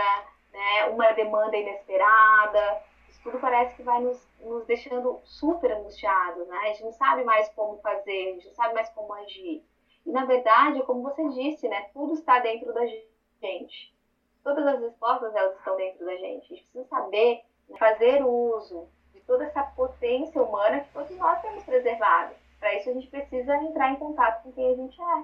né, 0.52 0.86
uma 0.92 1.12
demanda 1.14 1.58
inesperada 1.58 2.84
tudo 3.24 3.40
parece 3.40 3.76
que 3.76 3.84
vai 3.84 4.02
nos, 4.02 4.28
nos 4.42 4.66
deixando 4.66 5.22
super 5.24 5.72
angustiados, 5.72 6.46
né? 6.46 6.58
A 6.58 6.68
gente 6.68 6.84
não 6.84 6.92
sabe 6.92 7.24
mais 7.24 7.48
como 7.54 7.78
fazer, 7.78 8.30
a 8.30 8.34
gente 8.34 8.48
não 8.48 8.54
sabe 8.54 8.74
mais 8.74 8.90
como 8.90 9.14
agir. 9.14 9.64
E, 10.06 10.12
na 10.12 10.26
verdade, 10.26 10.84
como 10.84 11.02
você 11.02 11.28
disse, 11.30 11.68
né? 11.70 11.90
Tudo 11.94 12.14
está 12.14 12.40
dentro 12.40 12.74
da 12.74 12.86
gente. 12.86 13.96
Todas 14.44 14.68
as 14.68 14.82
respostas, 14.82 15.34
elas 15.34 15.58
estão 15.58 15.78
dentro 15.78 16.06
da 16.06 16.18
gente. 16.18 16.44
A 16.44 16.56
gente 16.56 16.64
precisa 16.64 16.84
saber 16.86 17.46
fazer 17.80 18.26
uso 18.26 18.90
toda 19.26 19.46
essa 19.46 19.64
potência 19.64 20.42
humana 20.42 20.82
que 20.82 20.94
todos 20.94 21.16
nós 21.18 21.42
temos 21.42 21.64
preservado. 21.64 22.34
Para 22.60 22.76
isso, 22.76 22.90
a 22.90 22.94
gente 22.94 23.08
precisa 23.08 23.56
entrar 23.58 23.92
em 23.92 23.98
contato 23.98 24.44
com 24.44 24.52
quem 24.52 24.72
a 24.72 24.76
gente 24.76 25.02
é. 25.02 25.16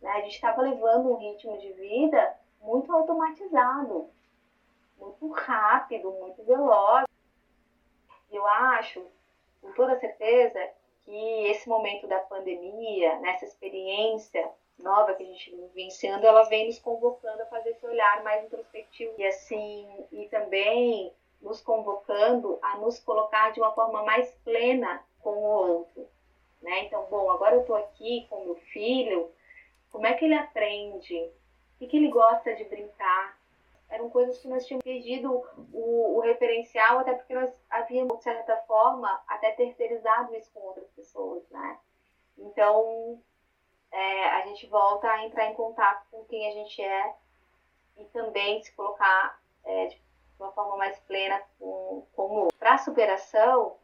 Né? 0.00 0.10
A 0.10 0.20
gente 0.20 0.34
estava 0.34 0.62
levando 0.62 1.10
um 1.10 1.16
ritmo 1.16 1.58
de 1.58 1.72
vida 1.72 2.36
muito 2.60 2.90
automatizado, 2.92 4.08
muito 4.98 5.28
rápido, 5.30 6.10
muito 6.12 6.42
veloz. 6.44 7.04
Eu 8.30 8.46
acho, 8.46 9.04
com 9.60 9.72
toda 9.72 9.98
certeza, 9.98 10.58
que 11.04 11.46
esse 11.46 11.68
momento 11.68 12.06
da 12.06 12.18
pandemia, 12.18 13.18
nessa 13.20 13.44
experiência 13.44 14.48
nova 14.78 15.14
que 15.14 15.22
a 15.22 15.26
gente 15.26 15.50
vem 15.50 15.66
vivenciando, 15.68 16.26
ela 16.26 16.44
vem 16.44 16.66
nos 16.66 16.78
convocando 16.78 17.42
a 17.42 17.46
fazer 17.46 17.70
esse 17.70 17.86
olhar 17.86 18.22
mais 18.22 18.44
introspectivo 18.44 19.12
e 19.18 19.26
assim, 19.26 20.06
e 20.12 20.28
também 20.28 21.12
nos 21.40 21.60
convocando 21.60 22.58
a 22.62 22.76
nos 22.78 22.98
colocar 22.98 23.50
de 23.50 23.60
uma 23.60 23.72
forma 23.72 24.02
mais 24.02 24.30
plena 24.44 25.02
com 25.20 25.30
o 25.30 25.42
outro, 25.42 26.06
né? 26.60 26.84
Então, 26.84 27.06
bom, 27.10 27.30
agora 27.30 27.54
eu 27.54 27.60
estou 27.60 27.76
aqui 27.76 28.26
com 28.28 28.44
meu 28.44 28.56
filho, 28.56 29.30
como 29.90 30.06
é 30.06 30.14
que 30.14 30.24
ele 30.24 30.34
aprende? 30.34 31.30
O 31.80 31.86
que, 31.86 31.96
ele 31.96 32.08
gosta 32.08 32.54
de 32.54 32.64
brincar? 32.64 33.38
eram 33.88 34.10
coisas 34.10 34.38
que 34.38 34.48
nós 34.48 34.66
tínhamos 34.66 34.84
perdido 34.84 35.44
o, 35.72 36.18
o, 36.18 36.20
referencial, 36.20 36.98
até 36.98 37.14
porque 37.14 37.34
nós 37.34 37.50
havíamos, 37.70 38.18
de 38.18 38.24
certa 38.24 38.56
forma, 38.66 39.20
até 39.26 39.52
terceirizado 39.52 40.34
isso 40.36 40.50
com 40.52 40.60
outras 40.60 40.90
pessoas, 40.90 41.42
né? 41.48 41.78
Então, 42.36 43.18
é, 43.90 44.24
a 44.28 44.46
gente 44.46 44.66
volta 44.66 45.08
a 45.08 45.24
entrar 45.24 45.46
em 45.46 45.54
contato 45.54 46.06
com 46.10 46.24
quem 46.24 46.48
a 46.48 46.52
gente 46.52 46.82
é 46.82 47.14
e 47.96 48.04
também 48.06 48.62
se 48.62 48.72
colocar 48.72 49.40
é, 49.64 49.86
de 49.86 50.00
uma 50.38 50.52
forma 50.52 50.76
mais 50.76 50.98
plena 51.00 51.42
com, 51.58 52.06
com 52.14 52.22
o 52.22 52.34
outro. 52.42 52.56
Para 52.58 52.78
superação, 52.78 53.76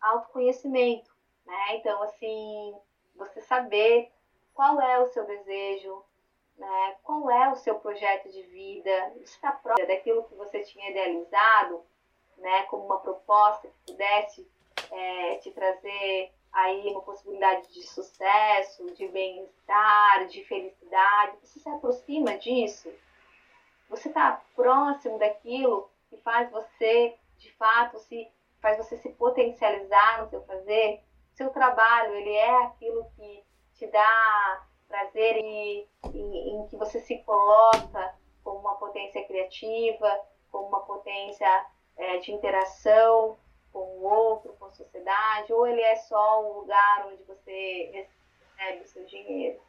autoconhecimento, 0.00 1.10
né? 1.46 1.76
Então, 1.76 2.02
assim, 2.02 2.74
você 3.14 3.40
saber 3.40 4.12
qual 4.52 4.80
é 4.80 5.00
o 5.00 5.06
seu 5.06 5.24
desejo, 5.24 6.02
né? 6.56 6.96
Qual 7.02 7.30
é 7.30 7.50
o 7.50 7.56
seu 7.56 7.76
projeto 7.76 8.30
de 8.30 8.42
vida? 8.42 9.12
Está 9.22 9.52
próximo 9.52 9.88
daquilo 9.88 10.24
que 10.24 10.34
você 10.34 10.60
tinha 10.60 10.90
idealizado, 10.90 11.82
né? 12.38 12.62
Como 12.64 12.84
uma 12.84 13.00
proposta 13.00 13.68
que 13.68 13.92
pudesse 13.92 14.48
é, 14.90 15.36
te 15.38 15.50
trazer 15.50 16.32
aí 16.52 16.88
uma 16.90 17.02
possibilidade 17.02 17.72
de 17.72 17.82
sucesso, 17.82 18.86
de 18.94 19.08
bem-estar, 19.08 20.26
de 20.26 20.44
felicidade. 20.44 21.36
Você 21.42 21.58
se 21.58 21.68
aproxima 21.68 22.38
disso? 22.38 22.92
Você 23.88 24.08
está 24.08 24.40
próximo 24.54 25.18
daquilo 25.18 25.90
que 26.14 26.22
faz 26.22 26.50
você, 26.50 27.16
de 27.36 27.52
fato, 27.56 27.98
se 27.98 28.30
faz 28.60 28.78
você 28.78 28.96
se 28.98 29.10
potencializar 29.10 30.22
no 30.22 30.28
seu 30.28 30.42
fazer? 30.44 31.02
Seu 31.32 31.50
trabalho, 31.50 32.14
ele 32.14 32.32
é 32.32 32.62
aquilo 32.64 33.04
que 33.16 33.44
te 33.74 33.86
dá 33.88 34.66
prazer 34.86 35.36
em, 35.36 35.88
em, 36.12 36.48
em 36.50 36.66
que 36.68 36.76
você 36.76 37.00
se 37.00 37.18
coloca 37.24 38.14
como 38.44 38.60
uma 38.60 38.76
potência 38.76 39.24
criativa, 39.26 40.20
como 40.50 40.68
uma 40.68 40.80
potência 40.80 41.66
é, 41.96 42.18
de 42.18 42.32
interação 42.32 43.36
com 43.72 43.80
o 43.80 44.04
outro, 44.04 44.52
com 44.54 44.66
a 44.66 44.70
sociedade, 44.70 45.52
ou 45.52 45.66
ele 45.66 45.80
é 45.80 45.96
só 45.96 46.44
um 46.44 46.60
lugar 46.60 47.08
onde 47.08 47.24
você 47.24 47.90
recebe 48.56 48.82
o 48.82 48.88
seu 48.88 49.04
dinheiro, 49.06 49.60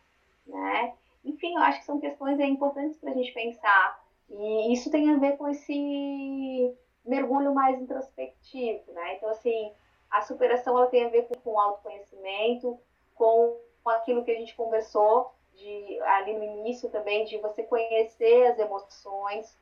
né? 0.46 0.96
Enfim, 1.24 1.56
eu 1.56 1.62
acho 1.64 1.80
que 1.80 1.86
são 1.86 2.00
questões 2.00 2.40
importantes 2.40 3.00
para 3.00 3.10
a 3.10 3.14
gente 3.16 3.32
pensar. 3.32 4.05
E 4.30 4.74
isso 4.74 4.90
tem 4.92 5.12
a 5.12 5.18
ver 5.18 5.38
com 5.38 5.48
esse 5.48 6.76
mergulho 7.06 7.54
mais 7.54 7.80
introspectivo, 7.80 8.92
né? 8.92 9.16
Então, 9.16 9.30
assim, 9.30 9.72
a 10.10 10.22
superação 10.22 10.78
ela 10.78 10.88
tem 10.88 11.06
a 11.06 11.10
ver 11.10 11.28
com, 11.28 11.36
com 11.36 11.60
autoconhecimento, 11.60 12.80
com 13.14 13.58
com 13.86 13.92
aquilo 13.92 14.26
que 14.26 14.32
a 14.32 14.36
gente 14.36 14.56
conversou 14.56 15.32
de, 15.54 16.00
ali 16.02 16.34
no 16.34 16.44
início 16.44 16.90
também, 16.90 17.24
de 17.24 17.38
você 17.38 17.62
conhecer 17.62 18.48
as 18.48 18.58
emoções, 18.58 19.56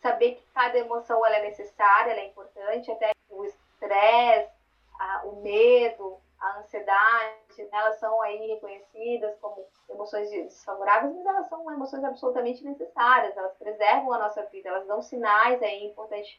saber 0.00 0.36
que 0.36 0.46
cada 0.54 0.78
emoção 0.78 1.26
ela 1.26 1.38
é 1.38 1.42
necessária, 1.42 2.12
ela 2.12 2.20
é 2.20 2.26
importante, 2.28 2.88
até 2.92 3.10
o 3.28 3.44
estresse, 3.44 4.54
o 5.24 5.42
medo, 5.42 6.20
a 6.38 6.58
ansiedade, 6.58 7.36
né, 7.58 7.68
elas 7.72 7.98
são 7.98 8.20
aí 8.22 8.46
reconhecidas 8.46 9.34
como 9.40 9.66
emoções 9.88 10.28
desfavoráveis, 10.30 11.14
mas 11.14 11.26
elas 11.26 11.48
são 11.48 11.70
emoções 11.70 12.04
absolutamente 12.04 12.62
necessárias, 12.64 13.36
elas 13.36 13.54
preservam 13.54 14.12
a 14.12 14.18
nossa 14.18 14.42
vida, 14.44 14.68
elas 14.68 14.86
dão 14.86 15.00
sinais 15.00 15.60
aí 15.62 15.84
importantes 15.84 16.38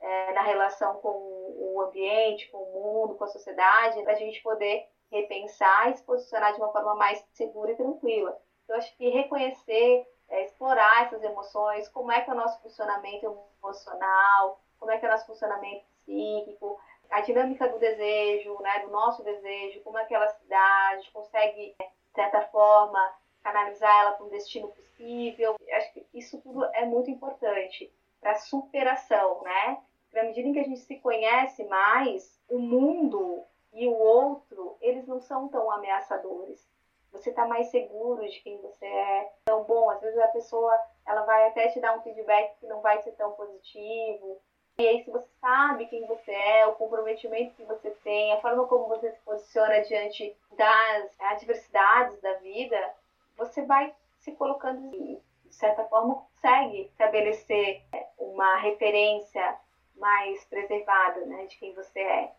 é, 0.00 0.32
na 0.32 0.42
relação 0.42 0.96
com 0.98 1.08
o 1.56 1.80
ambiente, 1.82 2.48
com 2.50 2.58
o 2.58 2.72
mundo, 2.72 3.14
com 3.16 3.24
a 3.24 3.28
sociedade, 3.28 4.02
para 4.02 4.12
a 4.12 4.16
gente 4.16 4.40
poder 4.42 4.86
repensar 5.10 5.90
e 5.90 5.96
se 5.96 6.02
posicionar 6.02 6.52
de 6.52 6.60
uma 6.60 6.70
forma 6.70 6.94
mais 6.94 7.24
segura 7.32 7.70
e 7.72 7.76
tranquila. 7.76 8.36
Então, 8.64 8.76
acho 8.76 8.94
que 8.96 9.08
reconhecer, 9.08 10.06
é, 10.28 10.42
explorar 10.42 11.04
essas 11.04 11.22
emoções, 11.22 11.88
como 11.88 12.12
é 12.12 12.20
que 12.20 12.30
é 12.30 12.32
o 12.32 12.36
nosso 12.36 12.60
funcionamento 12.60 13.24
emocional, 13.62 14.58
como 14.78 14.92
é 14.92 14.98
que 14.98 15.04
é 15.04 15.08
o 15.08 15.10
nosso 15.10 15.26
funcionamento 15.26 15.82
psíquico, 16.04 16.78
a 17.10 17.20
dinâmica 17.20 17.68
do 17.68 17.78
desejo, 17.78 18.58
né, 18.60 18.80
do 18.80 18.90
nosso 18.90 19.22
desejo, 19.22 19.80
como 19.82 19.98
é 19.98 20.04
que 20.04 20.14
ela 20.14 20.28
se 20.28 20.46
dá, 20.46 20.88
a 20.90 20.96
gente 20.96 21.10
consegue, 21.10 21.74
de 21.78 22.14
certa 22.14 22.42
forma, 22.42 23.14
canalizar 23.42 23.94
ela 24.00 24.12
para 24.12 24.26
um 24.26 24.30
destino 24.30 24.68
possível. 24.68 25.56
Acho 25.72 25.92
que 25.92 26.06
isso 26.12 26.40
tudo 26.40 26.64
é 26.74 26.84
muito 26.84 27.10
importante 27.10 27.92
para 28.20 28.34
superação, 28.34 29.42
né? 29.42 29.78
Na 30.12 30.24
medida 30.24 30.48
em 30.48 30.52
que 30.52 30.60
a 30.60 30.64
gente 30.64 30.80
se 30.80 30.96
conhece 30.96 31.64
mais, 31.64 32.38
o 32.48 32.58
mundo 32.58 33.44
e 33.72 33.86
o 33.86 33.96
outro, 33.96 34.76
eles 34.80 35.06
não 35.06 35.20
são 35.20 35.48
tão 35.48 35.70
ameaçadores. 35.70 36.66
Você 37.12 37.30
está 37.30 37.46
mais 37.46 37.68
seguro 37.68 38.26
de 38.28 38.40
quem 38.40 38.60
você 38.60 38.84
é. 38.84 39.32
Então, 39.42 39.64
bom, 39.64 39.88
às 39.90 40.00
vezes 40.00 40.18
a 40.18 40.28
pessoa 40.28 40.78
ela 41.06 41.22
vai 41.22 41.48
até 41.48 41.68
te 41.68 41.80
dar 41.80 41.96
um 41.96 42.02
feedback 42.02 42.58
que 42.58 42.66
não 42.66 42.80
vai 42.80 43.00
ser 43.02 43.12
tão 43.12 43.32
positivo. 43.32 44.40
E 44.80 44.86
aí, 44.86 45.02
se 45.02 45.10
você 45.10 45.26
sabe 45.40 45.86
quem 45.86 46.06
você 46.06 46.30
é, 46.30 46.64
o 46.68 46.74
comprometimento 46.74 47.52
que 47.56 47.64
você 47.64 47.90
tem, 48.04 48.32
a 48.32 48.40
forma 48.40 48.64
como 48.68 48.86
você 48.86 49.10
se 49.10 49.18
posiciona 49.24 49.80
diante 49.80 50.36
das 50.56 51.20
adversidades 51.20 52.20
da 52.20 52.34
vida, 52.34 52.94
você 53.36 53.64
vai 53.64 53.92
se 54.20 54.30
colocando 54.32 54.88
de 54.88 55.20
certa 55.50 55.84
forma 55.86 56.14
consegue 56.14 56.82
estabelecer 56.82 57.82
uma 58.16 58.54
referência 58.58 59.58
mais 59.96 60.44
preservada, 60.44 61.26
né, 61.26 61.46
de 61.46 61.56
quem 61.56 61.74
você 61.74 61.98
é. 61.98 62.32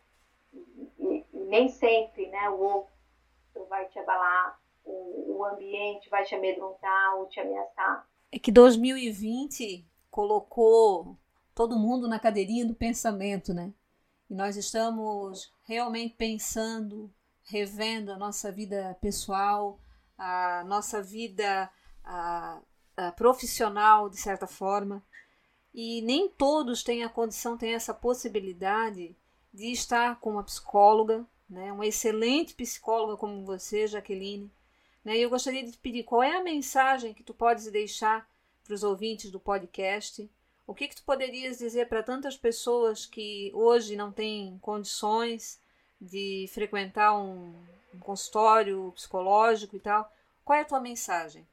E, 0.98 1.26
e 1.34 1.38
nem 1.40 1.68
sempre, 1.68 2.26
né, 2.28 2.48
o 2.48 2.58
outro 2.58 3.66
vai 3.68 3.84
te 3.88 3.98
abalar, 3.98 4.58
o, 4.82 5.36
o 5.36 5.44
ambiente 5.44 6.08
vai 6.08 6.24
te 6.24 6.34
amedrontar 6.34 7.16
ou 7.16 7.26
te 7.26 7.38
ameaçar. 7.38 8.08
É 8.32 8.38
que 8.38 8.50
2020 8.50 9.84
colocou 10.10 11.18
todo 11.54 11.78
mundo 11.78 12.08
na 12.08 12.18
cadeirinha 12.18 12.66
do 12.66 12.74
pensamento, 12.74 13.52
né? 13.52 13.72
E 14.28 14.34
nós 14.34 14.56
estamos 14.56 15.52
realmente 15.62 16.14
pensando, 16.16 17.12
revendo 17.42 18.12
a 18.12 18.18
nossa 18.18 18.52
vida 18.52 18.96
pessoal, 19.00 19.80
a 20.16 20.62
nossa 20.66 21.02
vida 21.02 21.70
a, 22.04 22.60
a 22.96 23.12
profissional, 23.12 24.08
de 24.08 24.16
certa 24.16 24.46
forma. 24.46 25.04
E 25.72 26.02
nem 26.02 26.28
todos 26.28 26.82
têm 26.82 27.04
a 27.04 27.08
condição, 27.08 27.56
têm 27.56 27.74
essa 27.74 27.94
possibilidade 27.94 29.16
de 29.52 29.72
estar 29.72 30.18
com 30.20 30.30
uma 30.30 30.44
psicóloga, 30.44 31.26
né, 31.48 31.72
uma 31.72 31.86
excelente 31.86 32.54
psicóloga 32.54 33.16
como 33.16 33.44
você, 33.44 33.86
Jaqueline. 33.86 34.50
Né, 35.04 35.16
e 35.16 35.22
eu 35.22 35.30
gostaria 35.30 35.64
de 35.64 35.72
te 35.72 35.78
pedir 35.78 36.04
qual 36.04 36.22
é 36.22 36.36
a 36.36 36.42
mensagem 36.42 37.14
que 37.14 37.22
tu 37.22 37.34
podes 37.34 37.70
deixar 37.70 38.28
para 38.64 38.74
os 38.74 38.82
ouvintes 38.82 39.30
do 39.30 39.40
podcast. 39.40 40.30
O 40.70 40.74
que, 40.74 40.86
que 40.86 40.94
tu 40.94 41.02
poderias 41.02 41.58
dizer 41.58 41.88
para 41.88 42.00
tantas 42.00 42.36
pessoas 42.36 43.04
que 43.04 43.50
hoje 43.52 43.96
não 43.96 44.12
têm 44.12 44.56
condições 44.62 45.60
de 46.00 46.48
frequentar 46.54 47.12
um, 47.18 47.52
um 47.92 47.98
consultório 47.98 48.92
psicológico 48.92 49.74
e 49.74 49.80
tal? 49.80 50.08
Qual 50.44 50.56
é 50.56 50.62
a 50.62 50.64
tua 50.64 50.78
mensagem? 50.78 51.44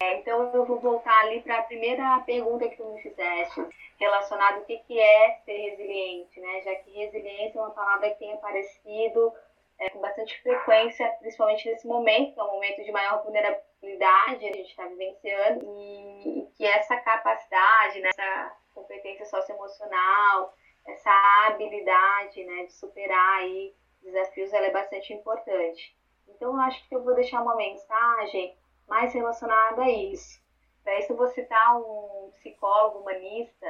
É, 0.00 0.18
então 0.18 0.52
eu 0.52 0.66
vou 0.66 0.80
voltar 0.80 1.16
ali 1.20 1.42
para 1.42 1.60
a 1.60 1.62
primeira 1.62 2.18
pergunta 2.26 2.68
que 2.68 2.76
tu 2.76 2.92
me 2.92 3.00
fizeste, 3.02 3.64
relacionada 4.00 4.56
ao 4.56 4.64
que, 4.64 4.78
que 4.78 4.98
é 4.98 5.40
ser 5.44 5.56
resiliente, 5.70 6.40
né? 6.40 6.62
Já 6.62 6.74
que 6.74 6.90
resiliência 6.90 7.60
é 7.60 7.62
uma 7.62 7.70
palavra 7.70 8.10
que 8.10 8.18
tem 8.18 8.32
aparecido 8.32 9.32
é, 9.78 9.90
com 9.90 10.00
bastante 10.00 10.40
frequência, 10.42 11.08
principalmente 11.20 11.68
nesse 11.68 11.86
momento, 11.86 12.34
que 12.34 12.40
é 12.40 12.44
um 12.44 12.52
momento 12.52 12.82
de 12.82 12.92
maior 12.92 13.22
vulnerabilidade 13.22 14.38
que 14.38 14.48
a 14.48 14.52
gente 14.52 14.70
está 14.70 14.86
vivenciando, 14.86 15.66
e, 15.78 16.48
que 16.56 16.64
essa 16.64 16.96
capacidade, 16.96 18.00
né, 18.00 18.08
essa 18.08 18.56
competência 18.74 19.26
socioemocional, 19.26 20.54
essa 20.86 21.10
habilidade 21.46 22.44
né, 22.44 22.64
de 22.64 22.72
superar 22.72 23.38
aí 23.38 23.74
desafios, 24.02 24.52
ela 24.52 24.66
é 24.66 24.70
bastante 24.70 25.12
importante. 25.12 25.96
Então, 26.28 26.52
eu 26.54 26.60
acho 26.60 26.86
que 26.88 26.94
eu 26.94 27.02
vou 27.02 27.14
deixar 27.14 27.42
uma 27.42 27.56
mensagem 27.56 28.56
mais 28.88 29.12
relacionada 29.12 29.82
a 29.82 29.90
isso. 29.90 30.40
Para 30.82 30.98
isso, 30.98 31.12
eu 31.12 31.16
vou 31.16 31.26
citar 31.28 31.76
um 31.76 32.30
psicólogo 32.34 33.00
humanista, 33.00 33.66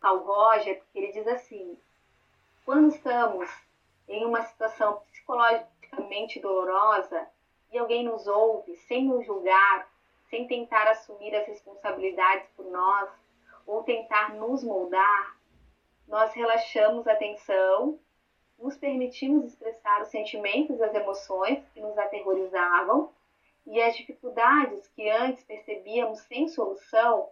Carl 0.00 0.18
Roger, 0.18 0.80
que 0.92 0.98
ele 0.98 1.12
diz 1.12 1.26
assim: 1.26 1.78
quando 2.64 2.94
estamos 2.94 3.50
em 4.08 4.24
uma 4.24 4.42
situação 4.42 5.00
psicologicamente 5.10 6.40
dolorosa 6.40 7.26
e 7.70 7.78
alguém 7.78 8.04
nos 8.04 8.26
ouve 8.26 8.76
sem 8.76 9.06
nos 9.06 9.24
julgar, 9.26 9.88
sem 10.28 10.46
tentar 10.46 10.88
assumir 10.88 11.34
as 11.34 11.46
responsabilidades 11.46 12.48
por 12.56 12.66
nós 12.66 13.10
ou 13.66 13.82
tentar 13.82 14.34
nos 14.34 14.62
moldar, 14.62 15.36
nós 16.06 16.32
relaxamos 16.34 17.06
a 17.06 17.14
tensão, 17.14 17.98
nos 18.58 18.76
permitimos 18.76 19.46
expressar 19.46 20.02
os 20.02 20.08
sentimentos 20.08 20.78
e 20.78 20.82
as 20.82 20.94
emoções 20.94 21.66
que 21.72 21.80
nos 21.80 21.96
aterrorizavam 21.98 23.10
e 23.66 23.80
as 23.80 23.96
dificuldades 23.96 24.86
que 24.88 25.08
antes 25.08 25.42
percebíamos 25.44 26.20
sem 26.20 26.48
solução 26.48 27.30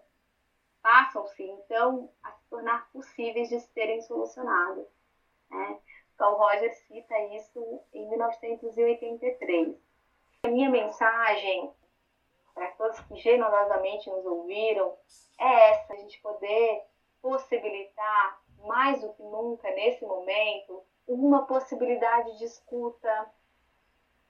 passam-se 0.82 1.44
então 1.44 2.11
a 2.22 2.32
se 2.32 2.44
tornar 2.50 2.90
possíveis 2.92 3.48
de 3.48 3.61
serem 3.61 4.02
solucionadas. 4.02 4.87
Né? 5.50 5.78
Carl 6.22 6.37
Roger 6.37 6.72
cita 6.87 7.18
isso 7.35 7.80
em 7.92 8.08
1983. 8.08 9.76
A 10.44 10.48
minha 10.48 10.70
mensagem 10.70 11.74
para 12.54 12.68
todos 12.72 13.00
que 13.00 13.16
generosamente 13.16 14.08
nos 14.08 14.24
ouviram 14.24 14.96
é 15.37 15.70
essa: 15.70 15.92
a 15.92 15.96
gente 15.96 16.20
poder 16.20 16.85
possibilitar 17.20 18.40
mais 18.61 19.00
do 19.00 19.12
que 19.14 19.22
nunca 19.24 19.68
nesse 19.72 20.04
momento 20.04 20.85
uma 21.08 21.44
possibilidade 21.44 22.38
de 22.38 22.44
escuta, 22.44 23.28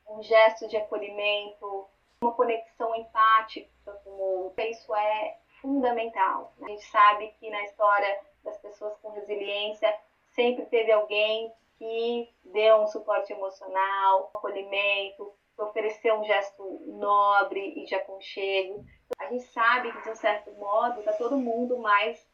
um 0.09 0.23
gesto 0.23 0.67
de 0.69 0.79
acolhimento, 0.79 1.87
uma 2.23 2.33
conexão 2.33 2.95
empática 2.95 3.93
com 4.03 4.09
o 4.09 4.45
outro. 4.45 4.65
Isso 4.65 4.95
é 4.95 5.37
fundamental. 5.61 6.55
A 6.63 6.69
gente 6.69 6.87
sabe 6.87 7.35
que 7.39 7.51
na 7.51 7.63
história 7.65 8.19
das 8.43 8.57
pessoas 8.57 8.97
com 9.03 9.11
resiliência 9.11 9.95
sempre 10.31 10.65
teve 10.65 10.91
alguém 10.91 11.53
que 11.83 12.33
deu 12.45 12.77
um 12.77 12.87
suporte 12.87 13.33
emocional, 13.33 14.31
um 14.33 14.39
acolhimento, 14.39 15.33
ofereceu 15.59 16.15
um 16.15 16.25
gesto 16.25 16.81
nobre 16.87 17.75
e 17.77 17.85
de 17.85 17.95
aconchego. 17.97 18.85
A 19.19 19.27
gente 19.27 19.43
sabe 19.47 19.91
que, 19.91 20.03
de 20.03 20.11
um 20.11 20.15
certo 20.15 20.53
modo, 20.53 21.01
está 21.01 21.13
todo 21.15 21.37
mundo 21.37 21.77
mais 21.79 22.25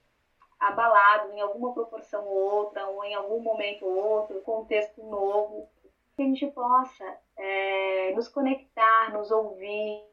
abalado 0.60 1.32
em 1.32 1.40
alguma 1.40 1.72
proporção 1.72 2.26
ou 2.26 2.36
outra, 2.36 2.86
ou 2.88 3.02
em 3.04 3.14
algum 3.14 3.40
momento 3.40 3.86
ou 3.86 3.96
outro, 3.96 4.42
contexto 4.42 5.02
novo, 5.02 5.66
que 6.14 6.22
a 6.22 6.26
gente 6.26 6.46
possa 6.48 7.18
é, 7.38 8.12
nos 8.14 8.28
conectar, 8.28 9.12
nos 9.14 9.30
ouvir, 9.30 10.04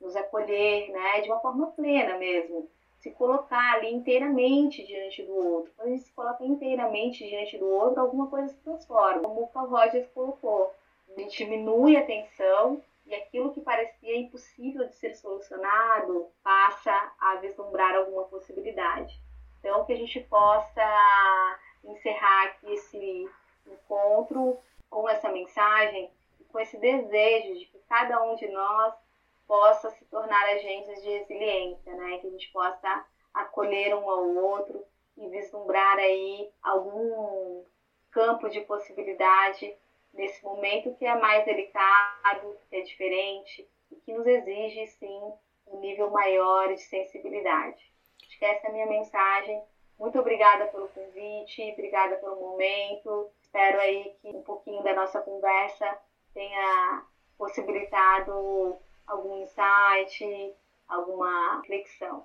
nos 0.00 0.16
acolher, 0.16 0.90
né, 0.90 1.20
de 1.20 1.30
uma 1.30 1.38
forma 1.38 1.68
plena 1.72 2.18
mesmo, 2.18 2.68
se 3.00 3.10
colocar 3.12 3.74
ali 3.74 3.92
inteiramente 3.92 4.86
diante 4.86 5.22
do 5.22 5.34
outro. 5.34 5.72
Quando 5.74 5.88
a 5.88 5.90
gente 5.92 6.04
se 6.04 6.12
coloca 6.12 6.44
inteiramente 6.44 7.26
diante 7.26 7.56
do 7.56 7.66
outro, 7.66 8.00
alguma 8.00 8.26
coisa 8.28 8.48
se 8.48 8.60
transforma, 8.60 9.22
como 9.22 9.42
o 9.42 9.48
Carl 9.48 9.68
Rogers 9.68 10.06
colocou. 10.12 10.74
A 11.08 11.20
gente 11.20 11.44
diminui 11.44 11.96
a 11.96 12.04
tensão 12.04 12.82
e 13.06 13.14
aquilo 13.14 13.52
que 13.52 13.60
parecia 13.62 14.18
impossível 14.18 14.86
de 14.86 14.94
ser 14.94 15.14
solucionado 15.14 16.28
passa 16.42 17.12
a 17.18 17.36
vislumbrar 17.36 17.96
alguma 17.96 18.24
possibilidade. 18.24 19.18
Então, 19.58 19.84
que 19.86 19.92
a 19.94 19.96
gente 19.96 20.20
possa 20.20 21.58
encerrar 21.82 22.44
aqui 22.44 22.72
esse 22.72 23.28
encontro 23.66 24.58
com 24.90 25.08
essa 25.08 25.30
mensagem, 25.30 26.10
com 26.52 26.60
esse 26.60 26.76
desejo 26.76 27.58
de 27.58 27.64
que 27.64 27.78
cada 27.88 28.22
um 28.22 28.36
de 28.36 28.46
nós 28.48 28.94
possa 29.50 29.90
se 29.90 30.04
tornar 30.04 30.44
agentes 30.50 31.02
de 31.02 31.08
resiliência, 31.08 31.92
né? 31.96 32.18
Que 32.18 32.28
a 32.28 32.30
gente 32.30 32.52
possa 32.52 33.04
acolher 33.34 33.92
um 33.96 34.08
ao 34.08 34.28
outro 34.36 34.84
e 35.16 35.28
vislumbrar 35.28 35.98
aí 35.98 36.48
algum 36.62 37.64
campo 38.12 38.48
de 38.48 38.60
possibilidade 38.60 39.76
nesse 40.14 40.40
momento 40.44 40.94
que 40.94 41.04
é 41.04 41.16
mais 41.16 41.44
delicado, 41.44 42.56
que 42.68 42.76
é 42.76 42.82
diferente 42.82 43.68
e 43.90 43.96
que 43.96 44.12
nos 44.12 44.24
exige 44.24 44.86
sim 44.86 45.32
um 45.66 45.80
nível 45.80 46.10
maior 46.10 46.68
de 46.72 46.82
sensibilidade. 46.82 47.92
Acho 48.24 48.38
que 48.38 48.44
essa 48.44 48.68
é 48.68 48.70
a 48.70 48.72
minha 48.72 48.86
mensagem. 48.86 49.60
Muito 49.98 50.16
obrigada 50.16 50.66
pelo 50.66 50.86
convite, 50.90 51.72
obrigada 51.72 52.14
pelo 52.18 52.36
momento. 52.36 53.28
Espero 53.42 53.80
aí 53.80 54.14
que 54.22 54.28
um 54.28 54.42
pouquinho 54.42 54.84
da 54.84 54.94
nossa 54.94 55.20
conversa 55.20 55.98
tenha 56.32 57.04
possibilitado 57.36 58.78
algum 59.10 59.42
insight, 59.42 60.54
alguma 60.88 61.60
reflexão. 61.60 62.24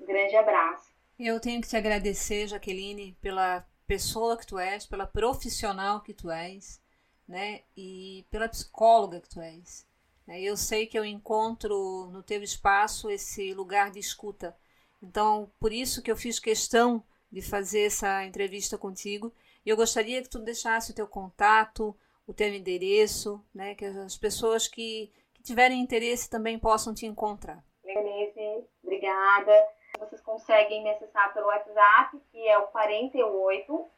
Um 0.00 0.06
grande 0.06 0.36
abraço. 0.36 0.92
Eu 1.18 1.38
tenho 1.38 1.60
que 1.60 1.68
te 1.68 1.76
agradecer, 1.76 2.48
Jaqueline, 2.48 3.16
pela 3.20 3.64
pessoa 3.86 4.36
que 4.36 4.46
tu 4.46 4.58
és, 4.58 4.86
pela 4.86 5.06
profissional 5.06 6.00
que 6.00 6.12
tu 6.12 6.30
és, 6.30 6.80
né? 7.28 7.62
E 7.76 8.26
pela 8.30 8.48
psicóloga 8.48 9.20
que 9.20 9.28
tu 9.28 9.40
és. 9.40 9.86
Né? 10.26 10.40
Eu 10.40 10.56
sei 10.56 10.86
que 10.86 10.98
eu 10.98 11.04
encontro 11.04 12.10
no 12.10 12.22
teu 12.22 12.42
espaço 12.42 13.10
esse 13.10 13.54
lugar 13.54 13.90
de 13.90 13.98
escuta. 13.98 14.56
Então, 15.02 15.50
por 15.60 15.72
isso 15.72 16.02
que 16.02 16.10
eu 16.10 16.16
fiz 16.16 16.38
questão 16.38 17.04
de 17.30 17.42
fazer 17.42 17.86
essa 17.86 18.24
entrevista 18.24 18.78
contigo. 18.78 19.32
E 19.64 19.68
eu 19.68 19.76
gostaria 19.76 20.22
que 20.22 20.28
tu 20.28 20.38
deixasse 20.38 20.90
o 20.90 20.94
teu 20.94 21.06
contato, 21.06 21.96
o 22.26 22.32
teu 22.32 22.52
endereço, 22.52 23.44
né? 23.54 23.74
Que 23.74 23.84
as 23.84 24.16
pessoas 24.16 24.66
que, 24.66 25.10
que 25.12 25.12
tiverem 25.44 25.80
interesse 25.80 26.28
também 26.28 26.58
possam 26.58 26.92
te 26.94 27.06
encontrar. 27.06 27.62
Denise, 27.84 28.66
obrigada. 28.82 29.52
Vocês 29.98 30.20
conseguem 30.22 30.82
me 30.82 30.90
acessar 30.90 31.32
pelo 31.32 31.46
WhatsApp, 31.46 32.20
que 32.32 32.48
é 32.48 32.58
o 32.58 32.66
48 32.68 33.88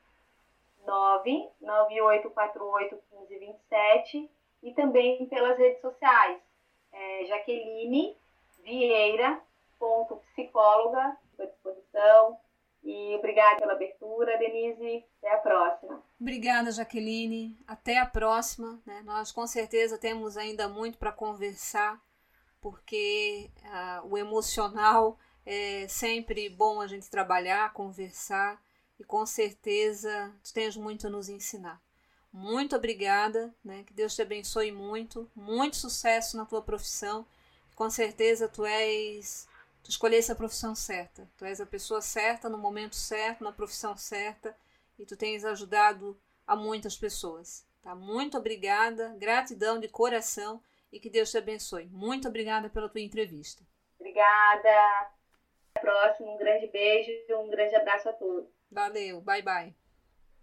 99848 0.84 3.02
1527 3.12 4.30
e 4.62 4.74
também 4.74 5.24
pelas 5.26 5.56
redes 5.56 5.80
sociais. 5.80 6.38
É, 6.92 7.24
Jaqueline 7.26 8.16
Vieira, 8.62 9.40
ponto 9.78 10.16
psicóloga, 10.32 11.16
à 11.38 11.44
disposição. 11.44 12.38
E 12.86 13.16
obrigada 13.16 13.56
pela 13.56 13.72
abertura, 13.72 14.38
Denise. 14.38 15.04
Até 15.18 15.34
a 15.34 15.38
próxima. 15.38 16.02
Obrigada, 16.20 16.70
Jaqueline. 16.70 17.58
Até 17.66 17.98
a 17.98 18.06
próxima. 18.06 18.80
Né? 18.86 19.02
Nós 19.04 19.32
com 19.32 19.44
certeza 19.44 19.98
temos 19.98 20.36
ainda 20.36 20.68
muito 20.68 20.96
para 20.96 21.10
conversar, 21.10 22.00
porque 22.60 23.50
uh, 23.64 24.06
o 24.06 24.16
emocional 24.16 25.18
é 25.44 25.88
sempre 25.88 26.48
bom 26.48 26.80
a 26.80 26.86
gente 26.86 27.10
trabalhar, 27.10 27.72
conversar 27.72 28.62
e 29.00 29.04
com 29.04 29.26
certeza 29.26 30.32
tu 30.44 30.54
tens 30.54 30.76
muito 30.76 31.08
a 31.08 31.10
nos 31.10 31.28
ensinar. 31.28 31.82
Muito 32.32 32.76
obrigada, 32.76 33.52
né? 33.64 33.82
Que 33.84 33.92
Deus 33.94 34.14
te 34.14 34.22
abençoe 34.22 34.70
muito, 34.70 35.28
muito 35.34 35.74
sucesso 35.74 36.36
na 36.36 36.44
tua 36.44 36.62
profissão. 36.62 37.26
Com 37.74 37.90
certeza 37.90 38.48
tu 38.48 38.64
és, 38.64 39.48
tu 39.86 39.90
escolheste 39.90 40.32
a 40.32 40.34
profissão 40.34 40.74
certa. 40.74 41.28
Tu 41.36 41.44
és 41.44 41.60
a 41.60 41.66
pessoa 41.66 42.02
certa 42.02 42.48
no 42.48 42.58
momento 42.58 42.96
certo, 42.96 43.44
na 43.44 43.52
profissão 43.52 43.96
certa 43.96 44.56
e 44.98 45.06
tu 45.06 45.16
tens 45.16 45.44
ajudado 45.44 46.20
a 46.44 46.56
muitas 46.56 46.96
pessoas. 46.96 47.64
Tá? 47.82 47.94
Muito 47.94 48.36
obrigada, 48.36 49.14
gratidão 49.16 49.78
de 49.78 49.88
coração 49.88 50.60
e 50.92 50.98
que 50.98 51.08
Deus 51.08 51.30
te 51.30 51.38
abençoe. 51.38 51.86
Muito 51.86 52.26
obrigada 52.26 52.68
pela 52.68 52.88
tua 52.88 53.00
entrevista. 53.00 53.62
Obrigada 53.98 55.10
próximo. 55.80 56.34
Um 56.34 56.36
grande 56.36 56.66
beijo 56.66 57.10
e 57.10 57.34
um 57.34 57.48
grande 57.48 57.76
abraço 57.76 58.08
a 58.08 58.12
todos. 58.12 58.50
Valeu, 58.70 59.20
bye 59.20 59.42
bye. 59.42 59.85